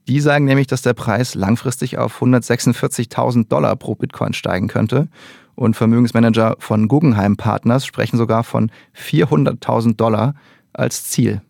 Die 0.07 0.21
sagen 0.21 0.45
nämlich, 0.45 0.67
dass 0.67 0.81
der 0.81 0.93
Preis 0.93 1.35
langfristig 1.35 1.97
auf 1.97 2.21
146.000 2.21 3.49
Dollar 3.49 3.75
pro 3.75 3.95
Bitcoin 3.95 4.33
steigen 4.33 4.67
könnte. 4.67 5.09
Und 5.55 5.75
Vermögensmanager 5.75 6.55
von 6.59 6.87
Guggenheim 6.87 7.35
Partners 7.35 7.85
sprechen 7.85 8.17
sogar 8.17 8.43
von 8.43 8.71
400.000 8.95 9.95
Dollar 9.97 10.35
als 10.71 11.05
Ziel. 11.05 11.41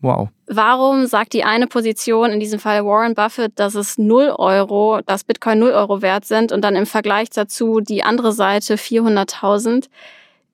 Wow. 0.00 0.30
Warum 0.46 1.06
sagt 1.06 1.34
die 1.34 1.44
eine 1.44 1.66
Position, 1.66 2.30
in 2.30 2.40
diesem 2.40 2.58
Fall 2.58 2.86
Warren 2.86 3.14
Buffett, 3.14 3.52
dass 3.56 3.74
es 3.74 3.98
0 3.98 4.34
Euro, 4.38 5.00
dass 5.04 5.24
Bitcoin 5.24 5.58
0 5.58 5.72
Euro 5.72 6.00
wert 6.00 6.24
sind 6.24 6.52
und 6.52 6.62
dann 6.62 6.74
im 6.74 6.86
Vergleich 6.86 7.28
dazu 7.28 7.80
die 7.80 8.02
andere 8.02 8.32
Seite 8.32 8.76
400.000? 8.76 9.88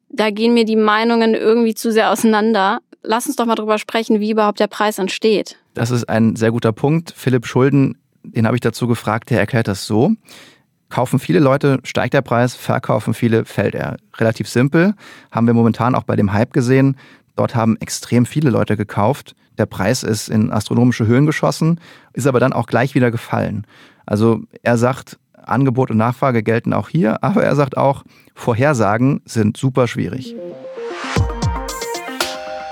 Da 0.09 0.31
gehen 0.31 0.55
mir 0.55 0.65
die 0.65 0.77
Meinungen 0.77 1.35
irgendwie 1.35 1.75
zu 1.75 1.93
sehr 1.93 2.11
auseinander. 2.11 2.81
Lass 3.09 3.27
uns 3.27 3.37
doch 3.37 3.47
mal 3.47 3.55
drüber 3.55 3.79
sprechen, 3.79 4.19
wie 4.19 4.33
überhaupt 4.33 4.59
der 4.59 4.67
Preis 4.67 4.99
entsteht. 4.99 5.57
Das 5.75 5.93
ist 5.93 6.09
ein 6.09 6.35
sehr 6.35 6.51
guter 6.51 6.73
Punkt. 6.73 7.13
Philipp 7.17 7.47
Schulden, 7.47 7.97
den 8.25 8.47
habe 8.47 8.57
ich 8.57 8.61
dazu 8.61 8.89
gefragt, 8.89 9.31
der 9.31 9.39
erklärt 9.39 9.69
das 9.69 9.87
so. 9.87 10.13
Kaufen 10.89 11.21
viele 11.21 11.39
Leute, 11.39 11.79
steigt 11.85 12.15
der 12.15 12.23
Preis, 12.23 12.57
verkaufen 12.57 13.15
viele, 13.15 13.45
fällt 13.45 13.77
er. 13.77 13.97
Relativ 14.17 14.49
simpel, 14.49 14.95
haben 15.31 15.47
wir 15.47 15.55
momentan 15.55 15.95
auch 15.95 16.03
bei 16.03 16.17
dem 16.17 16.33
Hype 16.33 16.53
gesehen. 16.53 16.97
Dort 17.37 17.55
haben 17.55 17.77
extrem 17.77 18.27
viele 18.27 18.51
Leute 18.51 18.77
gekauft. 18.77 19.37
Der 19.57 19.67
Preis 19.67 20.03
ist 20.03 20.29
in 20.29 20.51
astronomische 20.51 21.07
Höhen 21.07 21.27
geschossen, 21.27 21.81
ist 22.13 22.27
aber 22.27 22.41
dann 22.41 22.53
auch 22.53 22.67
gleich 22.67 22.95
wieder 22.95 23.13
gefallen. 23.13 23.67
Also 24.05 24.41
er 24.63 24.79
sagt, 24.79 25.19
Angebot 25.33 25.91
und 25.93 25.97
Nachfrage 25.97 26.43
gelten 26.43 26.73
auch 26.73 26.89
hier, 26.89 27.23
aber 27.23 27.45
er 27.45 27.55
sagt 27.55 27.77
auch, 27.77 28.03
Vorhersagen 28.35 29.23
sind 29.25 29.57
super 29.57 29.87
schwierig. 29.87 30.35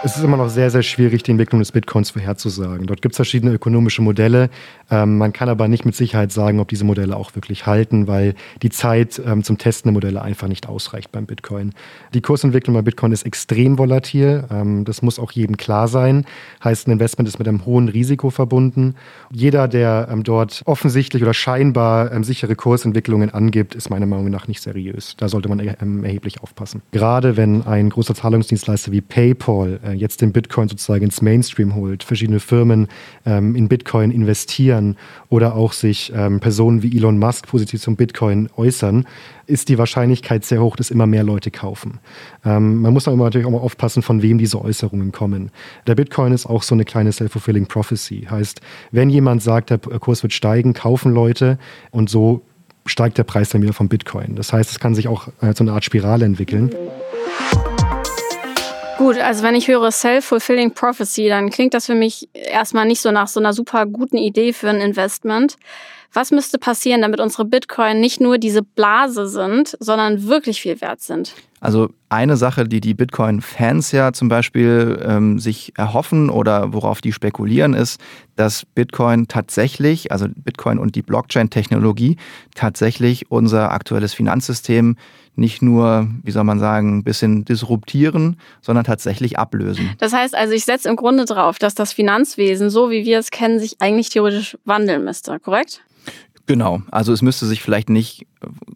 Es 0.05 0.19
ist 0.19 0.23
immer 0.23 0.37
noch 0.37 0.51
sehr, 0.51 0.71
sehr 0.71 0.83
schwierig, 0.83 1.23
die 1.23 1.31
Entwicklung 1.31 1.61
des 1.61 1.73
Bitcoins 1.73 2.11
vorherzusagen. 2.11 2.87
Dort 2.87 3.01
gibt 3.01 3.15
es 3.15 3.17
verschiedene 3.17 3.55
ökonomische 3.55 4.03
Modelle. 4.03 4.51
Ähm, 4.91 5.17
man 5.17 5.33
kann 5.33 5.49
aber 5.49 5.67
nicht 5.67 5.87
mit 5.87 5.95
Sicherheit 5.95 6.31
sagen, 6.31 6.61
ob 6.61 6.69
diese 6.69 6.85
Modelle 6.85 7.17
auch 7.17 7.35
wirklich 7.35 7.65
halten, 7.65 8.07
weil 8.07 8.35
die 8.61 8.69
Zeit 8.69 9.19
ähm, 9.25 9.43
zum 9.43 9.57
Testen 9.57 9.89
der 9.89 9.95
Modelle 9.95 10.21
einfach 10.21 10.47
nicht 10.47 10.69
ausreicht 10.69 11.11
beim 11.11 11.25
Bitcoin. 11.25 11.73
Die 12.13 12.21
Kursentwicklung 12.21 12.75
bei 12.75 12.83
Bitcoin 12.83 13.13
ist 13.13 13.23
extrem 13.23 13.79
volatil. 13.79 14.45
Ähm, 14.51 14.85
das 14.85 15.01
muss 15.01 15.19
auch 15.19 15.33
jedem 15.33 15.57
klar 15.57 15.89
sein. 15.89 16.27
Heißt, 16.63 16.87
ein 16.87 16.91
Investment 16.91 17.27
ist 17.27 17.39
mit 17.39 17.49
einem 17.49 17.65
hohen 17.65 17.89
Risiko 17.89 18.29
verbunden. 18.29 18.97
Jeder, 19.33 19.69
der 19.69 20.09
ähm, 20.13 20.23
dort 20.23 20.61
offensichtlich 20.67 21.23
oder 21.23 21.33
scheinbar 21.33 22.13
ähm, 22.13 22.25
sichere 22.25 22.55
Kursentwicklungen 22.57 23.33
angibt, 23.33 23.75
ist 23.75 23.89
meiner 23.89 24.05
Meinung 24.05 24.29
nach 24.29 24.49
nicht 24.49 24.61
seriös. 24.61 25.15
Da 25.17 25.31
sollte 25.31 25.49
man 25.49 25.61
ähm, 25.81 26.05
erheblich 26.05 26.43
aufpassen. 26.43 26.83
Gerade 26.93 27.39
wenn 27.39 27.67
ein 27.67 27.89
großer 27.89 28.15
Zahlungsdienstleister 28.15 28.93
wie 28.93 29.01
PayPal 29.01 29.81
äh, 29.83 29.94
jetzt 29.95 30.21
den 30.21 30.33
Bitcoin 30.33 30.69
sozusagen 30.69 31.05
ins 31.05 31.23
Mainstream 31.23 31.75
holt, 31.75 32.03
verschiedene 32.03 32.41
Firmen 32.41 32.89
ähm, 33.25 33.55
in 33.55 33.69
Bitcoin 33.69 34.11
investieren 34.11 34.97
oder 35.29 35.55
auch 35.55 35.73
sich 35.73 36.13
ähm, 36.15 36.41
Personen 36.41 36.83
wie 36.83 36.97
Elon 36.97 37.19
Musk 37.19 37.47
positiv 37.47 37.81
zum 37.81 37.97
Bitcoin 37.97 38.49
äußern, 38.57 39.07
ist 39.47 39.69
die 39.69 39.79
Wahrscheinlichkeit 39.79 40.45
sehr 40.45 40.63
hoch, 40.63 40.77
dass 40.77 40.91
immer 40.91 41.07
mehr 41.07 41.25
Leute 41.25 41.51
kaufen. 41.51 42.01
Ähm, 42.45 42.81
man 42.81 42.93
muss 42.93 43.09
aber 43.09 43.17
natürlich 43.17 43.47
auch 43.47 43.51
mal 43.51 43.59
aufpassen, 43.59 44.03
von 44.03 44.23
wem 44.23 44.39
diese 44.39 44.61
Äußerungen 44.61 45.13
kommen. 45.13 45.51
Der 45.87 45.95
Bitcoin 45.95 46.33
ist 46.33 46.47
auch 46.47 46.63
so 46.63 46.75
eine 46.75 46.85
kleine 46.85 47.13
self-fulfilling 47.13 47.67
prophecy. 47.67 48.27
Heißt, 48.31 48.61
wenn 48.91 49.11
jemand 49.11 49.43
sagt, 49.43 49.71
der 49.71 49.79
Kurs 49.79 50.23
wird 50.23 50.33
steigen, 50.33 50.73
kaufen 50.73 51.13
Leute 51.13 51.59
und 51.91 52.09
so 52.09 52.43
steigt 52.87 53.19
der 53.19 53.25
Preis 53.25 53.51
dann 53.51 53.63
wieder 53.63 53.73
vom 53.73 53.89
Bitcoin. 53.89 54.35
Das 54.35 54.53
heißt, 54.53 54.71
es 54.71 54.81
kann 54.81 54.95
sich 54.95 55.09
auch 55.09 55.29
äh, 55.41 55.55
so 55.55 55.65
eine 55.65 55.73
Art 55.73 55.85
Spirale 55.85 56.25
entwickeln. 56.25 56.71
Gut, 58.97 59.19
also 59.19 59.43
wenn 59.43 59.57
ich 59.57 59.67
höre 59.67 59.91
Self-Fulfilling 59.91 60.73
Prophecy, 60.73 61.29
dann 61.29 61.51
klingt 61.51 61.75
das 61.75 61.87
für 61.87 61.97
mich 61.97 62.29
erstmal 62.33 62.87
nicht 62.87 63.01
so 63.01 63.11
nach 63.11 63.27
so 63.27 63.41
einer 63.41 63.53
super 63.53 63.87
guten 63.87 64.17
Idee 64.17 64.53
für 64.53 64.69
ein 64.69 64.81
Investment. 64.81 65.57
Was 66.13 66.31
müsste 66.31 66.59
passieren, 66.59 67.03
damit 67.03 67.19
unsere 67.19 67.45
Bitcoin 67.45 67.99
nicht 68.01 68.21
nur 68.21 68.39
diese 68.39 68.63
Blase 68.63 69.27
sind, 69.27 69.77
sondern 69.81 70.29
wirklich 70.29 70.61
viel 70.61 70.81
wert 70.81 71.01
sind? 71.01 71.35
Also 71.61 71.89
eine 72.09 72.37
Sache, 72.37 72.69
die 72.69 72.81
die 72.81 72.95
Bitcoin-Fans 72.95 73.91
ja 73.91 74.13
zum 74.13 74.29
Beispiel 74.29 75.03
ähm, 75.05 75.41
sich 75.41 75.73
erhoffen 75.77 76.31
oder 76.31 76.73
worauf 76.73 77.01
die 77.01 77.13
spekulieren, 77.13 77.75
ist, 77.75 78.01
dass 78.37 78.65
Bitcoin 78.65 79.27
tatsächlich, 79.27 80.13
also 80.13 80.27
Bitcoin 80.29 80.79
und 80.79 80.95
die 80.95 81.03
Blockchain-Technologie 81.03 82.17
tatsächlich 82.55 83.31
unser 83.33 83.73
aktuelles 83.73 84.15
Finanzsystem 84.15 84.97
nicht 85.37 85.63
nur, 85.63 86.09
wie 86.23 86.31
soll 86.31 86.45
man 86.45 86.59
sagen, 86.59 86.99
ein 86.99 87.05
bisschen 87.05 87.45
disruptieren, 87.45 88.37
sondern 88.61 88.85
tatsächlich 88.85 89.39
ablösen. 89.39 89.91
Das 89.99 90.13
heißt 90.13 90.35
also, 90.35 90.53
ich 90.53 90.65
setze 90.65 90.89
im 90.89 90.97
Grunde 90.97 91.25
darauf, 91.25 91.59
dass 91.59 91.75
das 91.75 91.93
Finanzwesen, 91.93 92.71
so 92.71 92.91
wie 92.91 93.05
wir 93.05 93.19
es 93.19 93.31
kennen, 93.31 93.59
sich 93.59 93.81
eigentlich 93.81 94.11
theoretisch 94.11 94.57
wandeln 94.65 95.05
müsste, 95.05 95.41
korrekt? 95.41 95.83
Genau, 96.47 96.83
also 96.91 97.13
es 97.13 97.23
müsste 97.23 97.47
sich 97.47 97.63
vielleicht 97.63 97.89
nicht 97.89 98.27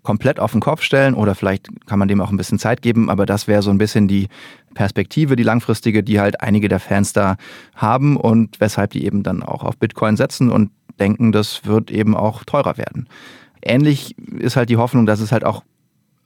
komplett 0.03 0.41
auf 0.41 0.53
den 0.53 0.61
Kopf 0.63 0.83
stellen 0.83 1.13
oder 1.13 1.35
vielleicht 1.35 1.69
kann 1.87 1.99
man 1.99 2.09
dem 2.09 2.23
auch 2.23 2.31
ein 2.31 2.39
bisschen 2.39 2.59
Zeit 2.59 2.81
geben, 2.81 3.11
aber 3.11 3.27
das 3.27 3.47
wäre 3.47 3.61
so 3.61 3.71
ein 3.71 3.77
bisschen 3.77 4.09
die 4.09 4.29
Perspektive, 4.73 5.37
die 5.37 5.43
langfristige, 5.43 6.03
die 6.03 6.19
halt 6.19 6.41
einige 6.41 6.69
der 6.69 6.81
Fans 6.81 7.13
da 7.13 7.37
haben 7.75 8.17
und 8.17 8.59
weshalb 8.59 8.93
die 8.93 9.05
eben 9.05 9.23
dann 9.23 9.43
auch 9.43 9.65
auf 9.65 9.77
Bitcoin 9.77 10.17
setzen 10.17 10.51
und 10.51 10.71
denken, 10.99 11.31
das 11.31 11.67
wird 11.67 11.91
eben 11.91 12.17
auch 12.17 12.43
teurer 12.45 12.79
werden. 12.79 13.07
Ähnlich 13.61 14.17
ist 14.39 14.57
halt 14.57 14.71
die 14.71 14.79
Hoffnung, 14.79 15.05
dass 15.05 15.21
es 15.21 15.31
halt 15.31 15.45
auch 15.45 15.63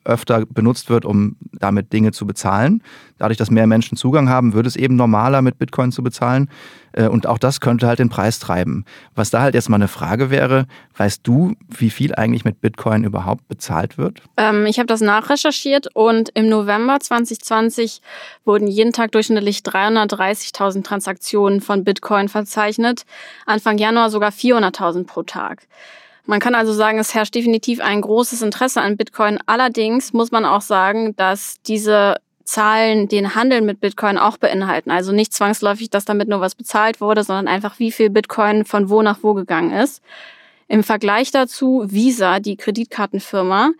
öfter 0.05 0.47
benutzt 0.47 0.91
wird, 0.91 1.05
um 1.05 1.37
damit 1.53 1.93
Dinge 1.93 2.13
zu 2.13 2.27
bezahlen. 2.27 2.83
Dadurch, 3.19 3.39
dass 3.39 3.51
mehr 3.51 3.67
Menschen 3.67 3.97
Zugang 3.97 4.29
haben, 4.29 4.53
wird 4.53 4.67
es 4.67 4.77
eben 4.77 4.97
normaler, 4.97 5.43
mit 5.43 5.59
Bitcoin 5.59 5.93
zu 5.93 6.03
bezahlen. 6.03 6.49
Äh, 6.93 7.07
und 7.09 7.27
auch 7.27 7.39
das 7.39 7.61
könnte 7.61 7.87
halt 7.87 7.99
den 7.99 8.09
Preis 8.09 8.39
treiben. 8.39 8.85
Was 9.15 9.31
da 9.31 9.43
halt 9.43 9.55
jetzt 9.55 9.69
mal 9.69 9.77
eine 9.77 9.89
Frage 9.89 10.31
wäre, 10.31 10.67
weißt 10.97 11.21
du, 11.23 11.55
wie 11.69 11.91
viel 11.91 12.15
eigentlich 12.15 12.45
mit 12.45 12.61
Bitcoin 12.61 13.05
überhaupt 13.05 13.47
bezahlt 13.49 13.97
wird? 13.99 14.23
Ähm, 14.37 14.67
ich 14.67 14.79
habe 14.79 14.87
das 14.87 15.01
nachrecherchiert 15.01 15.89
und 15.95 16.31
im 16.35 16.49
November 16.49 16.99
2020 17.01 18.03
wurden 18.45 18.67
jeden 18.67 18.93
Tag 18.93 19.13
durchschnittlich 19.13 19.59
330.000 19.61 20.83
Transaktionen 20.83 21.61
von 21.61 21.85
Bitcoin 21.85 22.29
verzeichnet. 22.29 23.05
Anfang 23.47 23.79
Januar 23.79 24.11
sogar 24.11 24.31
400.000 24.31 25.07
pro 25.07 25.23
Tag. 25.23 25.67
Man 26.25 26.41
kann 26.41 26.55
also 26.55 26.73
sagen, 26.73 26.99
es 26.99 27.15
herrscht 27.15 27.35
definitiv 27.35 27.81
ein 27.81 28.01
großes 28.01 28.43
Interesse 28.43 28.81
an 28.81 28.97
Bitcoin. 28.97 29.39
Allerdings 29.47 30.13
muss 30.13 30.31
man 30.31 30.45
auch 30.45 30.61
sagen, 30.61 31.17
dass 31.17 31.57
diese 31.67 32.17
Zahlen 32.45 33.09
den 33.09 33.35
Handel 33.35 33.61
mit 33.61 33.81
Bitcoin 33.81 34.19
auch 34.19 34.37
beinhalten. 34.37 34.91
Also 34.91 35.13
nicht 35.13 35.33
zwangsläufig, 35.33 35.91
dass 35.91 36.05
damit 36.05 36.29
nur 36.29 36.41
was 36.41 36.55
bezahlt 36.55 37.01
wurde, 37.01 37.25
sondern 37.25 37.49
einfach, 37.49 37.79
wie 37.79 37.93
viel 37.93 38.11
Bitcoin 38.11 38.65
von 38.65 38.89
wo 38.89 39.03
nach 39.03 39.19
wo 39.23 39.35
gegangen 39.35 39.73
ist. 39.73 40.03
Im 40.69 40.83
Vergleich 40.83 41.31
dazu 41.31 41.85
Visa, 41.87 42.41
die 42.41 42.57
Kreditkartenfirma, 42.57 43.73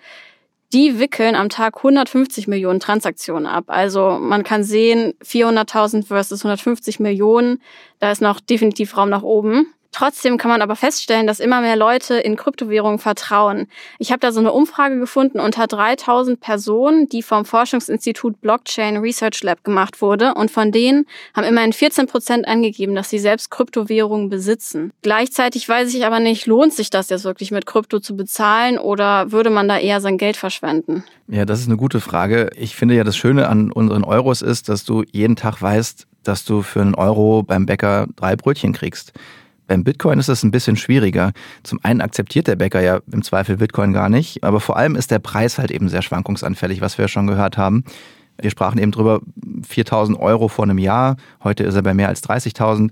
die 0.73 0.99
wickeln 0.99 1.35
am 1.35 1.49
Tag 1.49 1.77
150 1.79 2.49
Millionen 2.49 2.81
Transaktionen 2.81 3.47
ab. 3.47 3.65
Also 3.69 4.19
man 4.21 4.43
kann 4.43 4.65
sehen, 4.65 5.15
400.000 5.25 6.07
versus 6.07 6.41
150 6.41 7.01
Millionen, 7.01 7.61
da 7.99 8.11
ist 8.11 8.23
noch 8.23 8.41
definitiv 8.41 8.97
Raum 8.97 9.11
nach 9.11 9.23
oben. 9.23 9.67
Trotzdem 9.93 10.39
kann 10.39 10.51
man 10.51 10.63
aber 10.63 10.75
feststellen, 10.75 11.27
dass 11.27 11.39
immer 11.39 11.61
mehr 11.61 11.77
Leute 11.77 12.15
in 12.15 12.37
Kryptowährungen 12.37 12.99
vertrauen. 12.99 13.69
Ich 13.99 14.11
habe 14.11 14.21
da 14.21 14.33
so 14.33 14.41
eine 14.41 14.51
Umfrage 14.51 14.99
gefunden 14.99 15.39
unter 15.39 15.67
3000 15.67 16.41
Personen, 16.41 17.11
die 17.11 17.23
vom 17.23 17.45
Forschungsinstitut 17.45 18.41
Blockchain 18.41 18.97
Research 18.97 19.43
Lab 19.43 19.63
gemacht 19.65 20.01
wurde. 20.01 20.35
Und 20.35 20.51
von 20.51 20.73
denen 20.73 21.07
haben 21.35 21.45
immerhin 21.45 21.75
14 21.75 22.07
Prozent 22.07 22.49
angegeben, 22.49 22.95
dass 22.95 23.11
sie 23.11 23.19
selbst 23.19 23.51
Kryptowährungen 23.51 24.31
besitzen. 24.31 24.93
Gleichzeitig 25.03 25.69
weiß 25.69 25.93
ich 25.93 26.07
aber 26.07 26.21
nicht, 26.21 26.47
lohnt 26.47 26.73
sich 26.73 26.89
das 26.89 27.11
jetzt 27.11 27.25
wirklich 27.25 27.51
mit 27.51 27.67
Krypto 27.67 28.01
zu 28.01 28.17
bezahlen 28.17 28.79
oder 28.79 29.31
würde 29.31 29.51
man 29.51 29.69
da 29.69 29.79
eher 29.79 30.01
sein 30.01 30.17
Geld 30.17 30.39
verschwenden? 30.39 31.05
Ja, 31.29 31.45
das 31.45 31.61
ist 31.61 31.67
eine 31.67 31.77
gute 31.77 32.01
Frage. 32.01 32.51
Ich 32.57 32.77
finde 32.77 32.95
ja, 32.95 33.05
das 33.05 33.17
Schöne 33.17 33.49
an 33.49 33.71
unseren 33.71 34.05
Euros 34.05 34.41
ist, 34.41 34.71
dass 34.71 34.85
du 34.85 35.05
jeden 35.13 35.37
Tag 35.37 35.61
weißt, 35.61 36.07
dass 36.23 36.45
du 36.45 36.63
für 36.63 36.81
einen 36.81 36.95
Euro 36.95 37.43
beim 37.43 37.67
Bäcker 37.67 38.07
drei 38.17 38.37
Brötchen 38.37 38.73
kriegst. 38.73 39.13
Beim 39.73 39.85
Bitcoin 39.85 40.19
ist 40.19 40.29
es 40.29 40.43
ein 40.43 40.51
bisschen 40.51 40.77
schwieriger. 40.77 41.33
Zum 41.63 41.81
einen 41.83 42.03
akzeptiert 42.03 42.47
der 42.47 42.57
Bäcker 42.57 42.83
ja 42.83 43.01
im 43.11 43.23
Zweifel 43.23 43.57
Bitcoin 43.57 43.95
gar 43.95 44.11
nicht, 44.11 44.45
aber 44.45 44.61
vor 44.61 44.77
allem 44.77 44.97
ist 44.97 45.11
der 45.11 45.19
Preis 45.19 45.57
halt 45.57 45.71
eben 45.71 45.89
sehr 45.89 46.03
schwankungsanfällig, 46.03 46.83
was 46.83 46.99
wir 46.99 47.05
ja 47.05 47.09
schon 47.09 47.27
gehört 47.27 47.57
haben. 47.57 47.83
Wir 48.39 48.51
sprachen 48.51 48.77
eben 48.77 48.93
drüber, 48.93 49.23
4000 49.67 50.21
Euro 50.21 50.49
vor 50.49 50.67
einem 50.67 50.77
Jahr, 50.77 51.17
heute 51.43 51.65
ist 51.65 51.75
er 51.75 51.81
bei 51.81 51.95
mehr 51.95 52.09
als 52.09 52.23
30.000. 52.23 52.91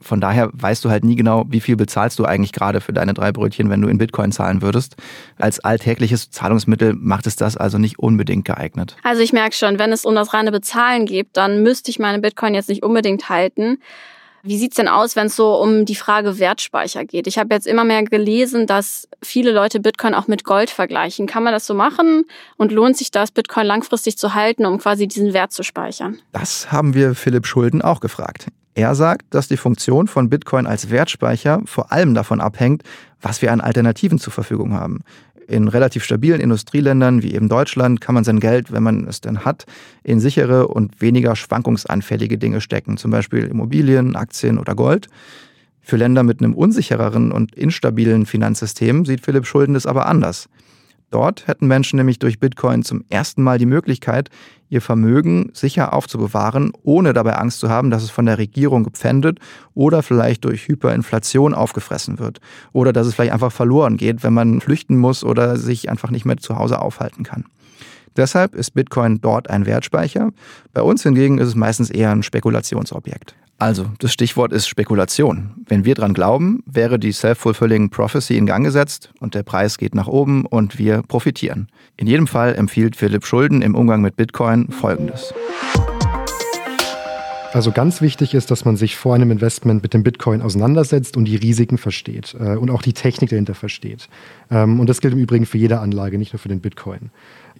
Von 0.00 0.22
daher 0.22 0.48
weißt 0.54 0.82
du 0.82 0.88
halt 0.88 1.04
nie 1.04 1.14
genau, 1.14 1.44
wie 1.50 1.60
viel 1.60 1.76
bezahlst 1.76 2.18
du 2.18 2.24
eigentlich 2.24 2.52
gerade 2.52 2.80
für 2.80 2.94
deine 2.94 3.12
drei 3.12 3.30
Brötchen, 3.30 3.68
wenn 3.68 3.82
du 3.82 3.88
in 3.88 3.98
Bitcoin 3.98 4.32
zahlen 4.32 4.62
würdest. 4.62 4.96
Als 5.36 5.60
alltägliches 5.60 6.30
Zahlungsmittel 6.30 6.94
macht 6.94 7.26
es 7.26 7.36
das 7.36 7.58
also 7.58 7.76
nicht 7.76 7.98
unbedingt 7.98 8.46
geeignet. 8.46 8.96
Also 9.02 9.20
ich 9.20 9.34
merke 9.34 9.54
schon, 9.54 9.78
wenn 9.78 9.92
es 9.92 10.06
um 10.06 10.14
das 10.14 10.32
reine 10.32 10.52
Bezahlen 10.52 11.04
geht, 11.04 11.28
dann 11.34 11.62
müsste 11.62 11.90
ich 11.90 11.98
meine 11.98 12.18
Bitcoin 12.18 12.54
jetzt 12.54 12.70
nicht 12.70 12.82
unbedingt 12.82 13.28
halten. 13.28 13.76
Wie 14.48 14.56
sieht's 14.56 14.76
denn 14.76 14.88
aus, 14.88 15.14
wenn 15.14 15.26
es 15.26 15.36
so 15.36 15.60
um 15.60 15.84
die 15.84 15.94
Frage 15.94 16.38
Wertspeicher 16.38 17.04
geht? 17.04 17.26
Ich 17.26 17.36
habe 17.36 17.54
jetzt 17.54 17.66
immer 17.66 17.84
mehr 17.84 18.02
gelesen, 18.02 18.66
dass 18.66 19.06
viele 19.22 19.52
Leute 19.52 19.78
Bitcoin 19.78 20.14
auch 20.14 20.26
mit 20.26 20.42
Gold 20.42 20.70
vergleichen. 20.70 21.26
Kann 21.26 21.42
man 21.42 21.52
das 21.52 21.66
so 21.66 21.74
machen? 21.74 22.24
Und 22.56 22.72
lohnt 22.72 22.96
sich 22.96 23.10
das, 23.10 23.30
Bitcoin 23.30 23.66
langfristig 23.66 24.16
zu 24.16 24.32
halten, 24.32 24.64
um 24.64 24.78
quasi 24.78 25.06
diesen 25.06 25.34
Wert 25.34 25.52
zu 25.52 25.62
speichern? 25.62 26.18
Das 26.32 26.72
haben 26.72 26.94
wir 26.94 27.14
Philipp 27.14 27.46
Schulden 27.46 27.82
auch 27.82 28.00
gefragt. 28.00 28.46
Er 28.74 28.94
sagt, 28.94 29.34
dass 29.34 29.48
die 29.48 29.58
Funktion 29.58 30.08
von 30.08 30.30
Bitcoin 30.30 30.66
als 30.66 30.88
Wertspeicher 30.88 31.60
vor 31.66 31.92
allem 31.92 32.14
davon 32.14 32.40
abhängt, 32.40 32.84
was 33.20 33.42
wir 33.42 33.52
an 33.52 33.60
Alternativen 33.60 34.18
zur 34.18 34.32
Verfügung 34.32 34.72
haben. 34.72 35.00
In 35.48 35.66
relativ 35.66 36.04
stabilen 36.04 36.42
Industrieländern 36.42 37.22
wie 37.22 37.32
eben 37.34 37.48
Deutschland 37.48 38.02
kann 38.02 38.14
man 38.14 38.22
sein 38.22 38.38
Geld, 38.38 38.70
wenn 38.70 38.82
man 38.82 39.06
es 39.08 39.22
denn 39.22 39.46
hat, 39.46 39.64
in 40.04 40.20
sichere 40.20 40.68
und 40.68 41.00
weniger 41.00 41.34
schwankungsanfällige 41.36 42.36
Dinge 42.36 42.60
stecken, 42.60 42.98
zum 42.98 43.10
Beispiel 43.10 43.44
Immobilien, 43.44 44.14
Aktien 44.14 44.58
oder 44.58 44.74
Gold. 44.74 45.08
Für 45.80 45.96
Länder 45.96 46.22
mit 46.22 46.40
einem 46.42 46.52
unsichereren 46.52 47.32
und 47.32 47.54
instabilen 47.54 48.26
Finanzsystem 48.26 49.06
sieht 49.06 49.24
Philipp 49.24 49.46
Schulden 49.46 49.74
es 49.74 49.86
aber 49.86 50.04
anders. 50.04 50.50
Dort 51.10 51.46
hätten 51.46 51.66
Menschen 51.66 51.96
nämlich 51.96 52.18
durch 52.18 52.38
Bitcoin 52.38 52.82
zum 52.82 53.04
ersten 53.08 53.42
Mal 53.42 53.58
die 53.58 53.66
Möglichkeit, 53.66 54.28
ihr 54.68 54.82
Vermögen 54.82 55.50
sicher 55.54 55.94
aufzubewahren, 55.94 56.72
ohne 56.82 57.14
dabei 57.14 57.36
Angst 57.36 57.60
zu 57.60 57.70
haben, 57.70 57.90
dass 57.90 58.02
es 58.02 58.10
von 58.10 58.26
der 58.26 58.36
Regierung 58.36 58.84
gepfändet 58.84 59.38
oder 59.72 60.02
vielleicht 60.02 60.44
durch 60.44 60.68
Hyperinflation 60.68 61.54
aufgefressen 61.54 62.18
wird. 62.18 62.40
Oder 62.72 62.92
dass 62.92 63.06
es 63.06 63.14
vielleicht 63.14 63.32
einfach 63.32 63.52
verloren 63.52 63.96
geht, 63.96 64.22
wenn 64.22 64.34
man 64.34 64.60
flüchten 64.60 64.98
muss 64.98 65.24
oder 65.24 65.56
sich 65.56 65.88
einfach 65.88 66.10
nicht 66.10 66.26
mehr 66.26 66.36
zu 66.36 66.56
Hause 66.56 66.80
aufhalten 66.80 67.24
kann. 67.24 67.44
Deshalb 68.16 68.54
ist 68.54 68.72
Bitcoin 68.72 69.20
dort 69.20 69.48
ein 69.48 69.64
Wertspeicher. 69.64 70.30
Bei 70.74 70.82
uns 70.82 71.02
hingegen 71.04 71.38
ist 71.38 71.48
es 71.48 71.54
meistens 71.54 71.88
eher 71.88 72.10
ein 72.10 72.22
Spekulationsobjekt. 72.22 73.34
Also, 73.60 73.86
das 73.98 74.12
Stichwort 74.12 74.52
ist 74.52 74.68
Spekulation. 74.68 75.50
Wenn 75.66 75.84
wir 75.84 75.96
dran 75.96 76.14
glauben, 76.14 76.62
wäre 76.64 76.96
die 77.00 77.10
Self-Fulfilling 77.10 77.90
Prophecy 77.90 78.36
in 78.36 78.46
Gang 78.46 78.64
gesetzt 78.64 79.10
und 79.18 79.34
der 79.34 79.42
Preis 79.42 79.78
geht 79.78 79.96
nach 79.96 80.06
oben 80.06 80.46
und 80.46 80.78
wir 80.78 81.02
profitieren. 81.02 81.66
In 81.96 82.06
jedem 82.06 82.28
Fall 82.28 82.54
empfiehlt 82.54 82.94
Philipp 82.94 83.26
Schulden 83.26 83.60
im 83.62 83.74
Umgang 83.74 84.00
mit 84.00 84.14
Bitcoin 84.14 84.68
Folgendes. 84.70 85.34
Also 87.52 87.72
ganz 87.72 88.00
wichtig 88.02 88.34
ist, 88.34 88.50
dass 88.50 88.64
man 88.64 88.76
sich 88.76 88.96
vor 88.96 89.16
einem 89.16 89.32
Investment 89.32 89.82
mit 89.82 89.94
dem 89.94 90.04
Bitcoin 90.04 90.42
auseinandersetzt 90.42 91.16
und 91.16 91.24
die 91.24 91.34
Risiken 91.34 91.78
versteht 91.78 92.36
äh, 92.38 92.56
und 92.56 92.70
auch 92.70 92.82
die 92.82 92.92
Technik 92.92 93.30
dahinter 93.30 93.54
versteht. 93.54 94.08
Ähm, 94.50 94.78
und 94.78 94.88
das 94.88 95.00
gilt 95.00 95.14
im 95.14 95.18
Übrigen 95.18 95.46
für 95.46 95.58
jede 95.58 95.80
Anlage, 95.80 96.18
nicht 96.18 96.32
nur 96.32 96.38
für 96.38 96.50
den 96.50 96.60
Bitcoin. 96.60 97.10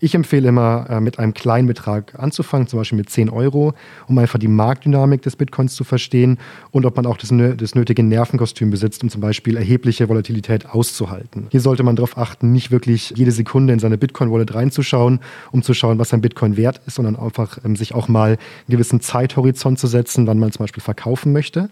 Ich 0.01 0.15
empfehle 0.15 0.49
immer, 0.49 0.87
äh, 0.89 1.01
mit 1.01 1.19
einem 1.19 1.35
kleinen 1.35 1.67
Betrag 1.67 2.19
anzufangen, 2.19 2.69
zum 2.69 2.79
Beispiel 2.79 2.99
mit 2.99 3.11
10 3.11 3.31
Euro, 3.31 3.75
um 4.07 4.19
einfach 4.19 4.39
die 4.39 4.49
Marktdynamik 4.49 5.23
des 5.23 5.37
Bitcoins 5.37 5.75
zu 5.75 5.85
verstehen 5.85 6.39
und 6.71 6.87
ob 6.87 6.97
man 6.97 7.07
auch 7.07 7.17
das, 7.17 7.33
das 7.57 7.75
nötige 7.75 8.03
Nervenkostüm 8.03 8.71
besitzt, 8.71 9.03
um 9.03 9.11
zum 9.11 9.21
Beispiel 9.21 9.57
erhebliche 9.57 10.09
Volatilität 10.09 10.67
auszuhalten. 10.67 11.49
Hier 11.51 11.61
sollte 11.61 11.83
man 11.83 11.97
darauf 11.97 12.17
achten, 12.17 12.53
nicht 12.53 12.71
wirklich 12.71 13.13
jede 13.17 13.33
Sekunde 13.33 13.73
in 13.73 13.79
seine 13.79 13.99
Bitcoin-Wallet 13.99 14.55
reinzuschauen, 14.55 15.21
um 15.53 15.63
zu 15.63 15.75
schauen, 15.75 15.99
was 15.99 16.15
ein 16.15 16.21
Bitcoin 16.21 16.57
wert 16.57 16.81
ist, 16.87 16.97
sondern 16.97 17.17
einfach 17.17 17.59
ähm, 17.65 17.77
sich 17.77 17.95
auch 17.95 18.09
mal 18.09 18.31
einen 18.31 18.39
gewissen 18.69 19.01
Zeithorizont 19.01 19.79
zu 19.79 19.87
setzen, 19.87 20.27
wann 20.27 20.39
man 20.39 20.53
zum 20.53 20.65
Beispiel 20.65 20.83
verkaufen 20.83 21.33
möchte. 21.33 21.71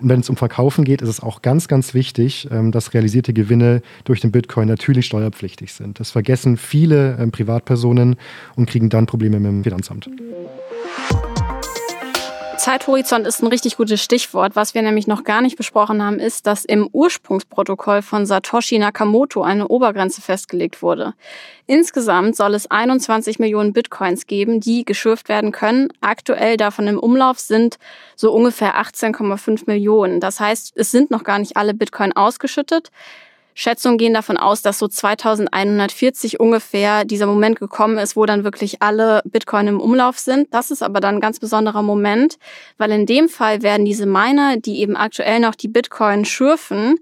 Und 0.00 0.08
wenn 0.08 0.20
es 0.20 0.30
um 0.30 0.36
Verkaufen 0.36 0.84
geht, 0.84 1.02
ist 1.02 1.08
es 1.08 1.20
auch 1.20 1.42
ganz, 1.42 1.68
ganz 1.68 1.94
wichtig, 1.94 2.48
ähm, 2.50 2.72
dass 2.72 2.94
realisierte 2.94 3.32
Gewinne 3.32 3.82
durch 4.04 4.20
den 4.20 4.32
Bitcoin 4.32 4.68
natürlich 4.68 5.06
steuerpflichtig 5.06 5.72
sind. 5.72 6.00
Das 6.00 6.10
vergessen 6.10 6.56
viele 6.56 7.16
ähm, 7.18 7.30
Privatpersonen 7.68 8.16
und 8.56 8.68
kriegen 8.68 8.88
dann 8.88 9.06
Probleme 9.06 9.38
mit 9.38 9.50
dem 9.50 9.64
Finanzamt. 9.64 10.08
Zeithorizont 12.58 13.26
ist 13.26 13.40
ein 13.40 13.46
richtig 13.46 13.76
gutes 13.76 14.02
Stichwort. 14.02 14.56
Was 14.56 14.74
wir 14.74 14.82
nämlich 14.82 15.06
noch 15.06 15.22
gar 15.22 15.40
nicht 15.40 15.56
besprochen 15.56 16.02
haben, 16.02 16.18
ist, 16.18 16.46
dass 16.46 16.64
im 16.64 16.88
Ursprungsprotokoll 16.92 18.02
von 18.02 18.26
Satoshi 18.26 18.78
Nakamoto 18.78 19.42
eine 19.42 19.68
Obergrenze 19.68 20.20
festgelegt 20.20 20.82
wurde. 20.82 21.14
Insgesamt 21.66 22.36
soll 22.36 22.54
es 22.54 22.68
21 22.68 23.38
Millionen 23.38 23.72
Bitcoins 23.72 24.26
geben, 24.26 24.58
die 24.60 24.84
geschürft 24.84 25.28
werden 25.28 25.52
können. 25.52 25.88
Aktuell 26.00 26.56
davon 26.56 26.88
im 26.88 26.98
Umlauf 26.98 27.38
sind 27.38 27.78
so 28.16 28.32
ungefähr 28.32 28.74
18,5 28.76 29.62
Millionen. 29.66 30.18
Das 30.18 30.40
heißt, 30.40 30.72
es 30.74 30.90
sind 30.90 31.10
noch 31.10 31.22
gar 31.22 31.38
nicht 31.38 31.56
alle 31.56 31.74
Bitcoin 31.74 32.12
ausgeschüttet. 32.12 32.90
Schätzungen 33.60 33.98
gehen 33.98 34.14
davon 34.14 34.36
aus, 34.36 34.62
dass 34.62 34.78
so 34.78 34.86
2140 34.86 36.38
ungefähr 36.38 37.04
dieser 37.04 37.26
Moment 37.26 37.58
gekommen 37.58 37.98
ist, 37.98 38.14
wo 38.14 38.24
dann 38.24 38.44
wirklich 38.44 38.82
alle 38.82 39.20
Bitcoin 39.24 39.66
im 39.66 39.80
Umlauf 39.80 40.16
sind. 40.16 40.46
Das 40.54 40.70
ist 40.70 40.80
aber 40.80 41.00
dann 41.00 41.16
ein 41.16 41.20
ganz 41.20 41.40
besonderer 41.40 41.82
Moment, 41.82 42.38
weil 42.76 42.92
in 42.92 43.04
dem 43.04 43.28
Fall 43.28 43.62
werden 43.62 43.84
diese 43.84 44.06
Miner, 44.06 44.58
die 44.58 44.78
eben 44.78 44.96
aktuell 44.96 45.40
noch 45.40 45.56
die 45.56 45.66
Bitcoin 45.66 46.24
schürfen, 46.24 47.00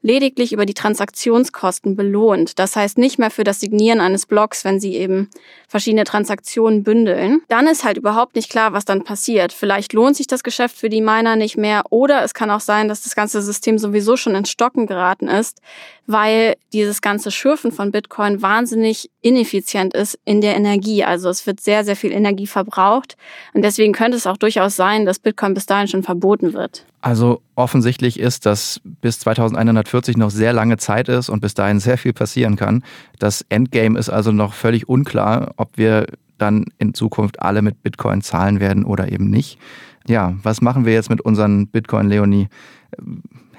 lediglich 0.00 0.52
über 0.52 0.64
die 0.64 0.74
Transaktionskosten 0.74 1.96
belohnt. 1.96 2.58
Das 2.58 2.76
heißt 2.76 2.98
nicht 2.98 3.18
mehr 3.18 3.30
für 3.30 3.44
das 3.44 3.60
Signieren 3.60 4.00
eines 4.00 4.26
Blocks, 4.26 4.64
wenn 4.64 4.78
sie 4.78 4.94
eben 4.94 5.28
verschiedene 5.66 6.04
Transaktionen 6.04 6.84
bündeln. 6.84 7.42
Dann 7.48 7.66
ist 7.66 7.84
halt 7.84 7.98
überhaupt 7.98 8.36
nicht 8.36 8.50
klar, 8.50 8.72
was 8.72 8.84
dann 8.84 9.04
passiert. 9.04 9.52
Vielleicht 9.52 9.92
lohnt 9.92 10.16
sich 10.16 10.28
das 10.28 10.44
Geschäft 10.44 10.76
für 10.76 10.88
die 10.88 11.00
Miner 11.00 11.36
nicht 11.36 11.56
mehr 11.56 11.82
oder 11.90 12.22
es 12.22 12.32
kann 12.32 12.50
auch 12.50 12.60
sein, 12.60 12.88
dass 12.88 13.02
das 13.02 13.16
ganze 13.16 13.42
System 13.42 13.78
sowieso 13.78 14.16
schon 14.16 14.36
ins 14.36 14.50
Stocken 14.50 14.86
geraten 14.86 15.26
ist, 15.26 15.60
weil 16.08 16.56
dieses 16.72 17.02
ganze 17.02 17.30
Schürfen 17.30 17.70
von 17.70 17.92
Bitcoin 17.92 18.40
wahnsinnig 18.40 19.10
ineffizient 19.20 19.94
ist 19.94 20.18
in 20.24 20.40
der 20.40 20.56
Energie. 20.56 21.04
Also 21.04 21.28
es 21.28 21.46
wird 21.46 21.60
sehr, 21.60 21.84
sehr 21.84 21.96
viel 21.96 22.12
Energie 22.12 22.46
verbraucht 22.46 23.16
und 23.52 23.62
deswegen 23.62 23.92
könnte 23.92 24.16
es 24.16 24.26
auch 24.26 24.38
durchaus 24.38 24.74
sein, 24.74 25.04
dass 25.04 25.18
Bitcoin 25.18 25.52
bis 25.52 25.66
dahin 25.66 25.86
schon 25.86 26.02
verboten 26.02 26.54
wird. 26.54 26.86
Also 27.02 27.42
offensichtlich 27.56 28.18
ist, 28.18 28.46
dass 28.46 28.80
bis 28.84 29.20
2140 29.20 30.16
noch 30.16 30.30
sehr 30.30 30.54
lange 30.54 30.78
Zeit 30.78 31.10
ist 31.10 31.28
und 31.28 31.40
bis 31.40 31.52
dahin 31.52 31.78
sehr 31.78 31.98
viel 31.98 32.14
passieren 32.14 32.56
kann. 32.56 32.82
Das 33.18 33.44
Endgame 33.50 33.98
ist 33.98 34.08
also 34.08 34.32
noch 34.32 34.54
völlig 34.54 34.88
unklar, 34.88 35.52
ob 35.58 35.76
wir 35.76 36.06
dann 36.38 36.64
in 36.78 36.94
Zukunft 36.94 37.42
alle 37.42 37.60
mit 37.60 37.82
Bitcoin 37.82 38.22
zahlen 38.22 38.60
werden 38.60 38.84
oder 38.84 39.12
eben 39.12 39.28
nicht. 39.28 39.58
Ja, 40.06 40.34
was 40.42 40.62
machen 40.62 40.86
wir 40.86 40.94
jetzt 40.94 41.10
mit 41.10 41.20
unseren 41.20 41.66
Bitcoin, 41.66 42.08
Leonie? 42.08 42.48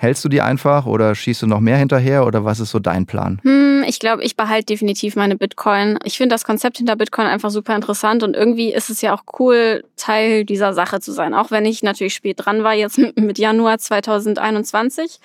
Hältst 0.01 0.23
du 0.23 0.29
die 0.29 0.41
einfach 0.41 0.85
oder 0.85 1.13
schießt 1.13 1.41
du 1.41 1.47
noch 1.47 1.59
mehr 1.59 1.75
hinterher 1.75 2.25
oder 2.25 2.45
was 2.45 2.61
ist 2.61 2.71
so 2.71 2.79
dein 2.79 3.05
Plan? 3.05 3.41
Hm, 3.43 3.83
ich 3.85 3.99
glaube, 3.99 4.23
ich 4.23 4.37
behalte 4.37 4.67
definitiv 4.67 5.17
meine 5.17 5.35
Bitcoin. 5.35 5.99
Ich 6.05 6.15
finde 6.15 6.33
das 6.33 6.45
Konzept 6.45 6.77
hinter 6.77 6.95
Bitcoin 6.95 7.27
einfach 7.27 7.49
super 7.49 7.75
interessant 7.75 8.23
und 8.23 8.33
irgendwie 8.33 8.73
ist 8.73 8.89
es 8.89 9.01
ja 9.01 9.13
auch 9.13 9.23
cool, 9.39 9.83
Teil 9.97 10.45
dieser 10.45 10.73
Sache 10.73 11.01
zu 11.01 11.11
sein. 11.11 11.33
Auch 11.33 11.51
wenn 11.51 11.65
ich 11.65 11.83
natürlich 11.83 12.13
spät 12.13 12.37
dran 12.39 12.63
war, 12.63 12.73
jetzt 12.73 12.97
mit 13.17 13.37
Januar 13.37 13.77
2021. 13.77 15.19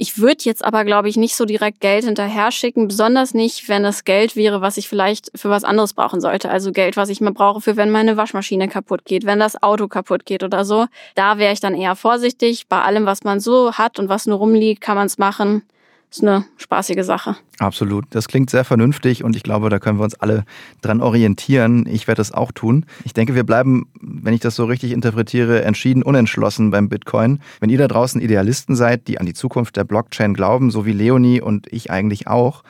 Ich 0.00 0.18
würde 0.18 0.44
jetzt 0.44 0.64
aber, 0.64 0.84
glaube 0.84 1.08
ich, 1.08 1.16
nicht 1.16 1.34
so 1.34 1.44
direkt 1.44 1.80
Geld 1.80 2.04
hinterher 2.04 2.52
schicken, 2.52 2.86
besonders 2.86 3.34
nicht, 3.34 3.68
wenn 3.68 3.84
es 3.84 4.04
Geld 4.04 4.36
wäre, 4.36 4.60
was 4.60 4.76
ich 4.76 4.88
vielleicht 4.88 5.32
für 5.34 5.50
was 5.50 5.64
anderes 5.64 5.92
brauchen 5.92 6.20
sollte. 6.20 6.50
Also 6.50 6.70
Geld, 6.70 6.96
was 6.96 7.08
ich 7.08 7.20
mal 7.20 7.32
brauche 7.32 7.60
für, 7.60 7.76
wenn 7.76 7.90
meine 7.90 8.16
Waschmaschine 8.16 8.68
kaputt 8.68 9.04
geht, 9.04 9.26
wenn 9.26 9.40
das 9.40 9.60
Auto 9.60 9.88
kaputt 9.88 10.24
geht 10.24 10.44
oder 10.44 10.64
so. 10.64 10.86
Da 11.16 11.38
wäre 11.38 11.52
ich 11.52 11.58
dann 11.58 11.74
eher 11.74 11.96
vorsichtig. 11.96 12.68
Bei 12.68 12.82
allem, 12.82 13.06
was 13.06 13.24
man 13.24 13.40
so 13.40 13.72
hat 13.72 13.98
und 13.98 14.08
was 14.08 14.26
nur 14.26 14.38
rumliegt, 14.38 14.80
kann 14.80 14.96
man 14.96 15.06
es 15.06 15.18
machen 15.18 15.62
ist 16.10 16.22
eine 16.22 16.44
spaßige 16.56 17.04
Sache. 17.04 17.36
Absolut. 17.58 18.06
Das 18.10 18.28
klingt 18.28 18.50
sehr 18.50 18.64
vernünftig 18.64 19.24
und 19.24 19.36
ich 19.36 19.42
glaube, 19.42 19.68
da 19.68 19.78
können 19.78 19.98
wir 19.98 20.04
uns 20.04 20.14
alle 20.14 20.44
dran 20.80 21.00
orientieren. 21.00 21.86
Ich 21.86 22.06
werde 22.08 22.20
das 22.20 22.32
auch 22.32 22.52
tun. 22.52 22.86
Ich 23.04 23.12
denke, 23.12 23.34
wir 23.34 23.44
bleiben, 23.44 23.86
wenn 24.00 24.32
ich 24.32 24.40
das 24.40 24.54
so 24.54 24.64
richtig 24.64 24.92
interpretiere, 24.92 25.62
entschieden 25.64 26.02
unentschlossen 26.02 26.70
beim 26.70 26.88
Bitcoin. 26.88 27.40
Wenn 27.60 27.70
ihr 27.70 27.78
da 27.78 27.88
draußen 27.88 28.20
Idealisten 28.20 28.74
seid, 28.74 29.06
die 29.08 29.18
an 29.18 29.26
die 29.26 29.34
Zukunft 29.34 29.76
der 29.76 29.84
Blockchain 29.84 30.34
glauben, 30.34 30.70
so 30.70 30.86
wie 30.86 30.92
Leonie 30.92 31.40
und 31.40 31.70
ich 31.72 31.90
eigentlich 31.90 32.26
auch, 32.26 32.62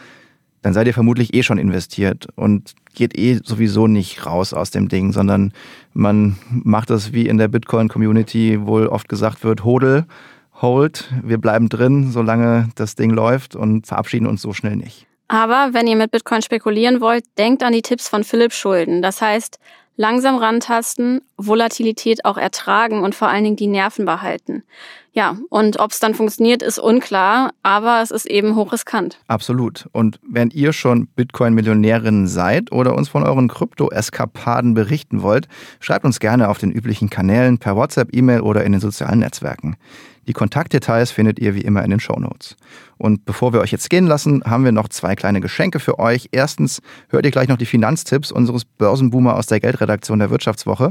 dann 0.63 0.75
seid 0.75 0.89
ihr 0.89 0.95
vermutlich 0.95 1.35
eh 1.35 1.45
schon 1.45 1.59
investiert 1.59 2.27
und 2.35 2.75
geht 2.95 3.17
eh 3.17 3.39
sowieso 3.45 3.87
nicht 3.87 4.27
raus 4.27 4.53
aus 4.53 4.71
dem 4.71 4.89
Ding, 4.89 5.13
sondern 5.13 5.53
man 5.95 6.37
macht 6.51 6.91
das 6.91 7.13
wie 7.13 7.29
in 7.29 7.39
der 7.39 7.47
Bitcoin-Community 7.47 8.67
wohl 8.67 8.89
oft 8.89 9.09
gesagt 9.09 9.45
wird, 9.45 9.63
hodel 9.63 10.07
Hold, 10.61 11.13
wir 11.23 11.39
bleiben 11.39 11.69
drin, 11.69 12.11
solange 12.11 12.69
das 12.75 12.95
Ding 12.95 13.11
läuft 13.11 13.55
und 13.55 13.87
verabschieden 13.87 14.27
uns 14.27 14.43
so 14.43 14.53
schnell 14.53 14.77
nicht. 14.77 15.07
Aber 15.29 15.71
wenn 15.73 15.87
ihr 15.87 15.97
mit 15.97 16.11
Bitcoin 16.11 16.43
spekulieren 16.43 17.01
wollt, 17.01 17.25
denkt 17.37 17.63
an 17.63 17.73
die 17.73 17.83
Tipps 17.83 18.09
von 18.09 18.25
Philipp 18.25 18.53
Schulden. 18.53 19.03
Das 19.03 19.21
heißt, 19.21 19.59
langsam 19.99 20.37
rantasten, 20.37 21.21
Volatilität 21.37 22.25
auch 22.25 22.39
ertragen 22.39 23.03
und 23.03 23.15
vor 23.15 23.29
allen 23.29 23.45
Dingen 23.45 23.57
die 23.57 23.67
Nerven 23.67 24.07
behalten. 24.07 24.63
Ja, 25.13 25.37
und 25.51 25.81
ob 25.81 25.91
es 25.91 25.99
dann 25.99 26.15
funktioniert, 26.15 26.63
ist 26.63 26.79
unklar, 26.79 27.51
aber 27.63 28.01
es 28.03 28.13
ist 28.13 28.25
eben 28.25 28.55
hochriskant. 28.55 29.19
Absolut. 29.27 29.89
Und 29.93 30.21
wenn 30.23 30.51
ihr 30.51 30.73
schon 30.73 31.09
Bitcoin-Millionärinnen 31.09 32.29
seid 32.29 32.71
oder 32.71 32.95
uns 32.95 33.09
von 33.09 33.25
euren 33.25 33.49
Krypto-Eskapaden 33.49 34.75
berichten 34.75 35.23
wollt, 35.23 35.49
schreibt 35.81 36.05
uns 36.05 36.21
gerne 36.21 36.49
auf 36.49 36.59
den 36.59 36.71
üblichen 36.71 37.11
Kanälen 37.11 37.59
per 37.59 37.75
WhatsApp, 37.75 38.15
E-Mail 38.15 38.43
oder 38.43 38.65
in 38.65 38.73
den 38.73 38.81
sozialen 38.81 39.19
Netzwerken. 39.19 39.77
Die 40.29 40.35
Kontaktdetails 40.35 41.11
findet 41.11 41.39
ihr 41.39 41.55
wie 41.55 41.63
immer 41.63 41.83
in 41.83 41.91
den 41.91 42.01
Shownotes. 42.01 42.55
Und 42.99 43.25
bevor 43.25 43.55
wir 43.55 43.61
euch 43.61 43.73
jetzt 43.73 43.89
gehen 43.89 44.07
lassen, 44.07 44.43
haben 44.45 44.63
wir 44.63 44.73
noch 44.73 44.91
zwei 44.91 45.17
kleine 45.17 45.41
Geschenke 45.41 45.81
für 45.81 45.99
euch. 45.99 46.29
Erstens 46.33 46.83
hört 47.09 47.25
ihr 47.25 47.31
gleich 47.31 47.49
noch 47.49 47.57
die 47.57 47.65
Finanztipps 47.65 48.31
unseres 48.31 48.67
Börsenboomer 48.67 49.37
aus 49.37 49.47
der 49.47 49.59
Geldredaktion 49.59 50.19
der 50.19 50.29
Wirtschaftswoche. 50.29 50.91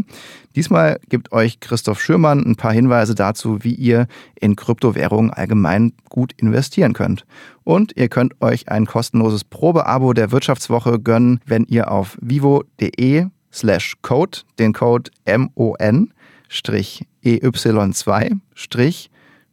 Diesmal 0.56 1.00
gibt 1.10 1.34
euch 1.34 1.60
Christoph 1.60 2.02
Schürmann 2.02 2.44
ein 2.48 2.56
paar 2.56 2.74
Hinweise 2.74 3.14
dazu, 3.14 3.64
wie 3.64 3.76
ihr 3.76 4.08
in 4.34 4.56
Kryptowährungen 4.56 5.32
allgemein 5.32 5.94
gut 6.10 6.34
investieren 6.38 6.94
könnt. 6.94 7.28
Und 7.64 7.96
ihr 7.96 8.10
könnt 8.10 8.42
euch 8.42 8.70
ein 8.70 8.88
kostenloses 8.88 9.44
Probeabo 9.44 10.14
der 10.14 10.32
Wirtschaftswoche 10.32 11.00
gönnen, 11.00 11.42
wenn 11.46 11.66
ihr 11.66 11.92
auf 11.92 12.18
vivo.de 12.22 13.28
slash 13.54 13.94
code 14.02 14.40
den 14.58 14.74
Code 14.74 15.12
MON-EY2 15.28 17.02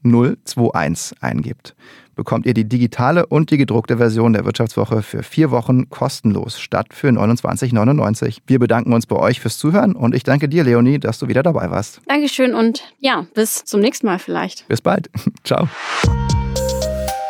021 0.04 1.22
eingibt. 1.22 1.74
bekommt 2.14 2.46
ihr 2.46 2.54
die 2.54 2.68
digitale 2.68 3.26
und 3.26 3.50
die 3.50 3.56
gedruckte 3.56 3.96
Version 3.96 4.32
der 4.32 4.44
Wirtschaftswoche 4.44 5.02
für 5.02 5.22
vier 5.22 5.50
Wochen 5.50 5.90
kostenlos 5.90 6.60
statt 6.60 6.88
für 6.92 7.08
29,99. 7.08 8.38
Wir 8.46 8.58
bedanken 8.58 8.92
uns 8.92 9.06
bei 9.06 9.16
euch 9.16 9.40
fürs 9.40 9.58
Zuhören 9.58 9.96
und 9.96 10.14
ich 10.14 10.22
danke 10.22 10.48
dir, 10.48 10.62
Leonie, 10.62 10.98
dass 10.98 11.18
du 11.18 11.28
wieder 11.28 11.42
dabei 11.42 11.70
warst. 11.70 12.00
Dankeschön 12.06 12.54
und 12.54 12.84
ja, 12.98 13.26
bis 13.34 13.64
zum 13.64 13.80
nächsten 13.80 14.06
Mal 14.06 14.18
vielleicht. 14.18 14.68
Bis 14.68 14.80
bald. 14.80 15.10
Ciao. 15.44 15.68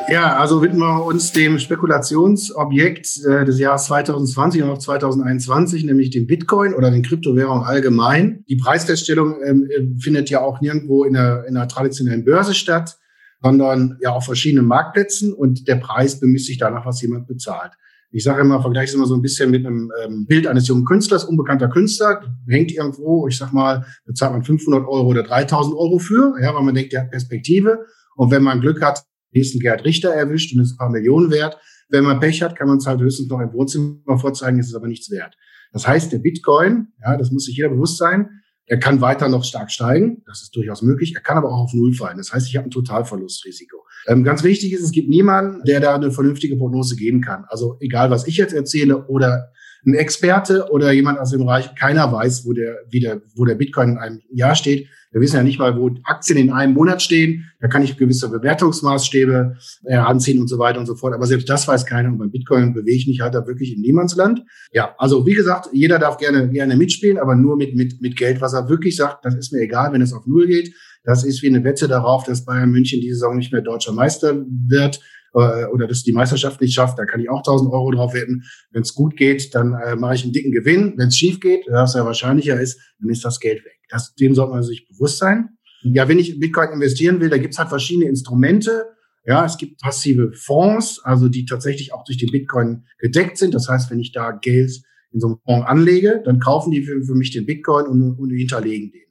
Ja, 0.08 0.36
also 0.36 0.60
widmen 0.60 0.80
wir 0.80 1.04
uns 1.06 1.32
dem 1.32 1.58
Spekulationsobjekt 1.58 3.24
äh, 3.26 3.44
des 3.46 3.58
Jahres 3.58 3.86
2020 3.86 4.62
und 4.62 4.70
auch 4.70 4.78
2021, 4.78 5.84
nämlich 5.84 6.10
dem 6.10 6.26
Bitcoin 6.26 6.74
oder 6.74 6.90
den 6.90 7.02
Kryptowährungen 7.02 7.64
allgemein. 7.64 8.44
Die 8.48 8.56
Preisfeststellung 8.56 9.36
ähm, 9.42 9.66
äh, 9.70 9.98
findet 9.98 10.28
ja 10.28 10.42
auch 10.42 10.60
nirgendwo 10.60 11.04
in 11.04 11.14
der, 11.14 11.46
in 11.48 11.54
der 11.54 11.68
traditionellen 11.68 12.24
Börse 12.24 12.52
statt, 12.52 12.98
sondern 13.42 13.96
ja 14.00 14.10
auf 14.10 14.26
verschiedenen 14.26 14.66
Marktplätzen 14.66 15.32
und 15.32 15.68
der 15.68 15.76
Preis 15.76 16.20
bemisst 16.20 16.46
sich 16.46 16.58
danach, 16.58 16.84
was 16.84 17.00
jemand 17.00 17.26
bezahlt. 17.26 17.72
Ich 18.10 18.24
sage 18.24 18.42
immer, 18.42 18.60
vergleiche 18.60 18.90
es 18.90 18.94
immer 18.94 19.06
so 19.06 19.14
ein 19.14 19.22
bisschen 19.22 19.50
mit 19.50 19.64
einem 19.64 19.90
ähm, 20.04 20.26
Bild 20.26 20.46
eines 20.46 20.68
jungen 20.68 20.84
Künstlers, 20.84 21.24
unbekannter 21.24 21.68
Künstler, 21.68 22.20
hängt 22.46 22.70
irgendwo, 22.72 23.26
ich 23.26 23.38
sag 23.38 23.54
mal, 23.54 23.86
bezahlt 24.04 24.32
man 24.32 24.44
500 24.44 24.86
Euro 24.86 25.08
oder 25.08 25.22
3000 25.22 25.74
Euro 25.74 25.98
für, 25.98 26.34
ja, 26.42 26.54
weil 26.54 26.62
man 26.62 26.74
denkt, 26.74 26.92
der 26.92 27.02
hat 27.02 27.10
Perspektive. 27.10 27.86
Und 28.16 28.30
wenn 28.30 28.42
man 28.42 28.60
Glück 28.60 28.82
hat, 28.82 29.02
nächsten 29.34 29.58
Gerd 29.58 29.84
Richter 29.84 30.10
erwischt 30.10 30.54
und 30.54 30.62
ist 30.62 30.72
ein 30.72 30.78
paar 30.78 30.90
Millionen 30.90 31.30
wert. 31.30 31.58
Wenn 31.88 32.04
man 32.04 32.20
Pech 32.20 32.42
hat, 32.42 32.56
kann 32.56 32.68
man 32.68 32.78
es 32.78 32.86
halt 32.86 33.00
höchstens 33.00 33.28
noch 33.28 33.40
im 33.40 33.52
Wohnzimmer 33.52 34.18
vorzeigen, 34.18 34.58
ist 34.58 34.68
es 34.68 34.74
aber 34.74 34.88
nichts 34.88 35.10
wert. 35.10 35.36
Das 35.72 35.86
heißt, 35.86 36.12
der 36.12 36.18
Bitcoin, 36.18 36.88
ja, 37.02 37.16
das 37.16 37.30
muss 37.30 37.44
sich 37.44 37.56
jeder 37.56 37.68
bewusst 37.68 37.98
sein, 37.98 38.40
er 38.66 38.78
kann 38.78 39.00
weiter 39.00 39.28
noch 39.28 39.44
stark 39.44 39.70
steigen, 39.70 40.22
das 40.26 40.42
ist 40.42 40.56
durchaus 40.56 40.80
möglich, 40.80 41.14
er 41.14 41.20
kann 41.20 41.36
aber 41.36 41.52
auch 41.52 41.64
auf 41.64 41.74
Null 41.74 41.92
fallen. 41.92 42.16
Das 42.16 42.32
heißt, 42.32 42.48
ich 42.48 42.56
habe 42.56 42.68
ein 42.68 42.70
Totalverlustrisiko. 42.70 43.84
Ähm, 44.06 44.24
ganz 44.24 44.42
wichtig 44.42 44.72
ist, 44.72 44.82
es 44.82 44.92
gibt 44.92 45.10
niemanden, 45.10 45.62
der 45.64 45.80
da 45.80 45.94
eine 45.94 46.10
vernünftige 46.10 46.56
Prognose 46.56 46.96
geben 46.96 47.20
kann. 47.20 47.44
Also 47.48 47.76
egal, 47.80 48.10
was 48.10 48.26
ich 48.26 48.36
jetzt 48.36 48.54
erzähle 48.54 49.06
oder 49.06 49.52
ein 49.86 49.94
Experte 49.94 50.70
oder 50.70 50.92
jemand 50.92 51.18
aus 51.18 51.30
dem 51.30 51.40
Bereich, 51.40 51.74
keiner 51.74 52.10
weiß, 52.12 52.46
wo 52.46 52.52
der, 52.52 52.78
wie 52.90 53.00
der, 53.00 53.20
wo 53.34 53.44
der 53.44 53.54
Bitcoin 53.54 53.90
in 53.90 53.98
einem 53.98 54.20
Jahr 54.32 54.54
steht. 54.54 54.88
Wir 55.12 55.20
wissen 55.20 55.36
ja 55.36 55.44
nicht 55.44 55.60
mal, 55.60 55.78
wo 55.78 55.90
Aktien 56.02 56.38
in 56.38 56.50
einem 56.50 56.74
Monat 56.74 57.00
stehen. 57.00 57.48
Da 57.60 57.68
kann 57.68 57.84
ich 57.84 57.96
gewisse 57.96 58.28
Bewertungsmaßstäbe 58.28 59.56
heranziehen 59.86 60.40
und 60.40 60.48
so 60.48 60.58
weiter 60.58 60.80
und 60.80 60.86
so 60.86 60.96
fort. 60.96 61.14
Aber 61.14 61.26
selbst 61.26 61.48
das 61.48 61.68
weiß 61.68 61.86
keiner. 61.86 62.08
Und 62.08 62.18
beim 62.18 62.32
Bitcoin 62.32 62.74
bewege 62.74 62.96
ich 62.96 63.06
mich 63.06 63.20
halt 63.20 63.34
da 63.34 63.46
wirklich 63.46 63.76
im 63.76 63.80
Niemandsland. 63.80 64.42
Ja, 64.72 64.94
also 64.98 65.24
wie 65.24 65.34
gesagt, 65.34 65.68
jeder 65.72 66.00
darf 66.00 66.16
gerne, 66.16 66.50
gerne 66.50 66.76
mitspielen, 66.76 67.18
aber 67.18 67.36
nur 67.36 67.56
mit, 67.56 67.76
mit, 67.76 68.02
mit 68.02 68.16
Geld, 68.16 68.40
was 68.40 68.54
er 68.54 68.68
wirklich 68.68 68.96
sagt. 68.96 69.24
Das 69.24 69.36
ist 69.36 69.52
mir 69.52 69.60
egal, 69.60 69.92
wenn 69.92 70.02
es 70.02 70.12
auf 70.12 70.26
Null 70.26 70.48
geht. 70.48 70.74
Das 71.04 71.22
ist 71.22 71.42
wie 71.42 71.48
eine 71.48 71.62
Wette 71.62 71.86
darauf, 71.86 72.24
dass 72.24 72.44
Bayern 72.44 72.70
München 72.70 73.00
diese 73.00 73.14
Saison 73.14 73.36
nicht 73.36 73.52
mehr 73.52 73.62
deutscher 73.62 73.92
Meister 73.92 74.44
wird 74.68 75.00
äh, 75.34 75.66
oder 75.66 75.86
dass 75.86 76.02
die 76.02 76.12
Meisterschaft 76.12 76.60
nicht 76.60 76.74
schafft, 76.74 76.98
da 76.98 77.04
kann 77.04 77.20
ich 77.20 77.28
auch 77.28 77.38
1000 77.38 77.72
Euro 77.72 77.90
drauf 77.90 78.14
wetten. 78.14 78.44
Wenn 78.70 78.82
es 78.82 78.94
gut 78.94 79.16
geht, 79.16 79.54
dann 79.54 79.74
äh, 79.74 79.96
mache 79.96 80.14
ich 80.14 80.24
einen 80.24 80.32
dicken 80.32 80.52
Gewinn. 80.52 80.94
Wenn 80.96 81.08
es 81.08 81.16
schief 81.16 81.40
geht, 81.40 81.66
was 81.68 81.94
ja 81.94 82.04
wahrscheinlicher 82.04 82.60
ist, 82.60 82.80
dann 83.00 83.10
ist 83.10 83.24
das 83.24 83.40
Geld 83.40 83.64
weg. 83.64 83.78
Das, 83.88 84.14
dem 84.14 84.34
sollte 84.34 84.52
man 84.52 84.62
sich 84.62 84.88
bewusst 84.88 85.18
sein. 85.18 85.50
Ja, 85.82 86.08
wenn 86.08 86.18
ich 86.18 86.32
in 86.32 86.40
Bitcoin 86.40 86.70
investieren 86.70 87.20
will, 87.20 87.28
da 87.28 87.36
gibt's 87.36 87.58
halt 87.58 87.68
verschiedene 87.68 88.08
Instrumente. 88.08 88.86
Ja, 89.26 89.44
es 89.44 89.58
gibt 89.58 89.80
passive 89.80 90.32
Fonds, 90.32 91.00
also 91.02 91.28
die 91.28 91.44
tatsächlich 91.44 91.92
auch 91.92 92.04
durch 92.04 92.18
den 92.18 92.30
Bitcoin 92.30 92.84
gedeckt 92.98 93.36
sind. 93.36 93.54
Das 93.54 93.68
heißt, 93.68 93.90
wenn 93.90 94.00
ich 94.00 94.12
da 94.12 94.32
Geld 94.32 94.82
in 95.12 95.20
so 95.20 95.28
einem 95.28 95.36
Fonds 95.44 95.66
anlege, 95.66 96.22
dann 96.24 96.40
kaufen 96.40 96.70
die 96.70 96.82
für, 96.82 97.02
für 97.04 97.14
mich 97.14 97.32
den 97.32 97.46
Bitcoin 97.46 97.86
und, 97.86 98.18
und 98.18 98.30
hinterlegen 98.30 98.92
den. 98.92 99.02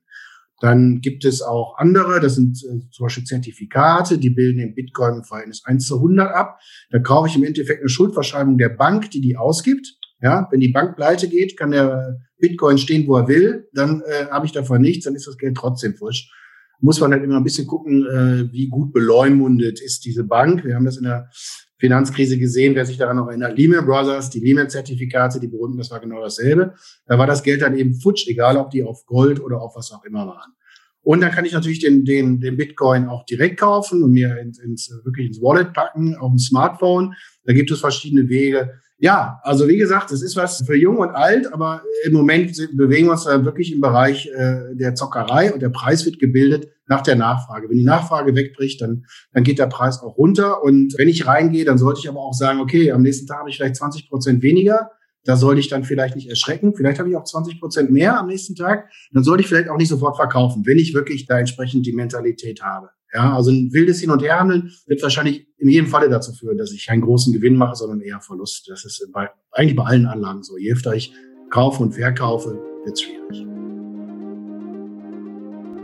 Dann 0.63 1.01
gibt 1.01 1.25
es 1.25 1.41
auch 1.41 1.77
andere, 1.77 2.21
das 2.21 2.35
sind 2.35 2.55
äh, 2.63 2.89
zum 2.89 3.03
Beispiel 3.03 3.25
Zertifikate, 3.25 4.17
die 4.17 4.29
bilden 4.29 4.59
den 4.59 4.73
Bitcoin 4.73 5.15
im 5.15 5.23
Verhältnis 5.25 5.61
1 5.65 5.85
zu 5.85 5.97
100 5.97 6.33
ab. 6.33 6.57
Da 6.89 6.99
kaufe 6.99 7.27
ich 7.27 7.35
im 7.35 7.43
Endeffekt 7.43 7.81
eine 7.81 7.89
Schuldverschreibung 7.89 8.57
der 8.57 8.69
Bank, 8.69 9.11
die 9.11 9.19
die 9.19 9.35
ausgibt. 9.35 9.97
Ja, 10.21 10.47
wenn 10.51 10.61
die 10.61 10.71
Bank 10.71 10.95
pleite 10.95 11.27
geht, 11.27 11.57
kann 11.57 11.71
der 11.71 12.17
Bitcoin 12.37 12.77
stehen, 12.77 13.05
wo 13.07 13.17
er 13.17 13.27
will, 13.27 13.67
dann 13.73 14.03
äh, 14.03 14.27
habe 14.31 14.45
ich 14.45 14.53
davon 14.53 14.79
nichts, 14.79 15.03
dann 15.03 15.15
ist 15.15 15.27
das 15.27 15.37
Geld 15.37 15.57
trotzdem 15.57 15.95
frisch. 15.95 16.31
Muss 16.79 17.01
man 17.01 17.11
halt 17.11 17.25
immer 17.25 17.35
ein 17.35 17.43
bisschen 17.43 17.67
gucken, 17.67 18.05
äh, 18.05 18.49
wie 18.53 18.69
gut 18.69 18.93
beleumundet 18.93 19.81
ist 19.81 20.05
diese 20.05 20.23
Bank. 20.23 20.63
Wir 20.63 20.75
haben 20.75 20.85
das 20.85 20.95
in 20.95 21.03
der 21.03 21.29
Finanzkrise 21.83 22.37
gesehen, 22.37 22.75
wer 22.75 22.85
sich 22.85 22.97
daran 22.97 23.17
noch 23.17 23.27
erinnert, 23.27 23.57
Lehman 23.57 23.85
Brothers, 23.85 24.29
die 24.29 24.39
Lehman-Zertifikate, 24.39 25.41
die 25.41 25.49
berühmten, 25.49 25.77
das 25.77 25.91
war 25.91 25.99
genau 25.99 26.21
dasselbe. 26.21 26.75
Da 27.05 27.17
war 27.17 27.27
das 27.27 27.43
Geld 27.43 27.61
dann 27.61 27.77
eben 27.77 27.93
futsch, 27.93 28.25
egal 28.29 28.55
ob 28.55 28.69
die 28.69 28.83
auf 28.83 29.05
Gold 29.05 29.41
oder 29.41 29.59
auf 29.59 29.75
was 29.75 29.91
auch 29.91 30.05
immer 30.05 30.25
waren. 30.25 30.53
Und 31.01 31.19
dann 31.19 31.31
kann 31.31 31.43
ich 31.43 31.51
natürlich 31.51 31.79
den, 31.79 32.05
den, 32.05 32.39
den 32.39 32.55
Bitcoin 32.55 33.07
auch 33.07 33.25
direkt 33.25 33.59
kaufen 33.59 34.01
und 34.01 34.13
mir 34.13 34.37
ins, 34.39 34.59
ins, 34.59 34.97
wirklich 35.03 35.27
ins 35.27 35.41
Wallet 35.41 35.73
packen, 35.73 36.15
auf 36.15 36.31
dem 36.31 36.39
Smartphone. 36.39 37.15
Da 37.43 37.51
gibt 37.51 37.69
es 37.69 37.81
verschiedene 37.81 38.29
Wege. 38.29 38.79
Ja, 38.97 39.41
also 39.43 39.67
wie 39.67 39.75
gesagt, 39.75 40.09
es 40.13 40.21
ist 40.21 40.37
was 40.37 40.63
für 40.65 40.77
jung 40.77 40.99
und 40.99 41.09
alt, 41.09 41.51
aber 41.51 41.83
im 42.05 42.13
Moment 42.13 42.55
bewegen 42.77 43.07
wir 43.07 43.11
uns 43.11 43.25
da 43.25 43.43
wirklich 43.43 43.73
im 43.73 43.81
Bereich 43.81 44.27
äh, 44.27 44.73
der 44.73 44.95
Zockerei 44.95 45.51
und 45.51 45.61
der 45.61 45.67
Preis 45.67 46.05
wird 46.05 46.17
gebildet 46.17 46.69
nach 46.87 47.01
der 47.01 47.15
Nachfrage. 47.15 47.69
Wenn 47.69 47.77
die 47.77 47.83
Nachfrage 47.83 48.35
wegbricht, 48.35 48.81
dann, 48.81 49.05
dann 49.31 49.43
geht 49.43 49.59
der 49.59 49.67
Preis 49.67 50.01
auch 50.01 50.17
runter. 50.17 50.63
Und 50.63 50.95
wenn 50.97 51.09
ich 51.09 51.27
reingehe, 51.27 51.65
dann 51.65 51.77
sollte 51.77 51.99
ich 52.01 52.09
aber 52.09 52.19
auch 52.19 52.33
sagen, 52.33 52.59
okay, 52.59 52.91
am 52.91 53.01
nächsten 53.01 53.27
Tag 53.27 53.39
habe 53.39 53.49
ich 53.49 53.57
vielleicht 53.57 53.75
20 53.75 54.09
Prozent 54.09 54.43
weniger. 54.43 54.91
Da 55.25 55.37
sollte 55.37 55.61
ich 55.61 55.69
dann 55.69 55.85
vielleicht 55.85 56.15
nicht 56.15 56.29
erschrecken. 56.29 56.75
Vielleicht 56.75 56.99
habe 56.99 57.09
ich 57.09 57.15
auch 57.15 57.23
20 57.23 57.59
Prozent 57.59 57.91
mehr 57.91 58.19
am 58.19 58.27
nächsten 58.27 58.55
Tag. 58.55 58.89
Dann 59.13 59.23
sollte 59.23 59.41
ich 59.41 59.47
vielleicht 59.47 59.69
auch 59.69 59.77
nicht 59.77 59.87
sofort 59.87 60.17
verkaufen, 60.17 60.65
wenn 60.65 60.77
ich 60.77 60.93
wirklich 60.93 61.25
da 61.25 61.39
entsprechend 61.39 61.85
die 61.85 61.93
Mentalität 61.93 62.61
habe. 62.61 62.89
Ja, 63.13 63.35
also 63.35 63.51
ein 63.51 63.71
wildes 63.71 64.01
Hin- 64.01 64.09
und 64.09 64.23
Herhandeln 64.23 64.71
wird 64.87 65.01
wahrscheinlich 65.03 65.47
in 65.57 65.69
jedem 65.69 65.87
Falle 65.87 66.09
dazu 66.09 66.33
führen, 66.33 66.57
dass 66.57 66.71
ich 66.71 66.87
keinen 66.87 67.01
großen 67.01 67.31
Gewinn 67.31 67.55
mache, 67.55 67.75
sondern 67.75 68.01
eher 68.01 68.19
Verlust. 68.19 68.67
Das 68.69 68.83
ist 68.85 69.07
bei, 69.13 69.29
eigentlich 69.51 69.75
bei 69.75 69.83
allen 69.83 70.07
Anlagen 70.07 70.43
so. 70.43 70.57
Je 70.57 70.73
öfter 70.73 70.93
ich 70.95 71.13
kaufe 71.51 71.83
und 71.83 71.93
verkaufe, 71.93 72.59
wird 72.83 72.93
es 72.93 73.01
schwierig. 73.01 73.62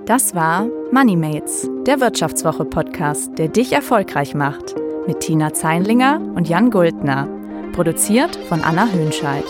Das 0.09 0.33
war 0.33 0.67
MoneyMates, 0.91 1.69
der 1.85 1.99
Wirtschaftswoche-Podcast, 1.99 3.37
der 3.37 3.47
dich 3.47 3.73
erfolgreich 3.73 4.33
macht. 4.33 4.73
Mit 5.05 5.19
Tina 5.19 5.53
Zeinlinger 5.53 6.19
und 6.33 6.49
Jan 6.49 6.71
Guldner. 6.71 7.27
Produziert 7.73 8.35
von 8.35 8.63
Anna 8.63 8.87
Höhnscheid. 8.87 9.43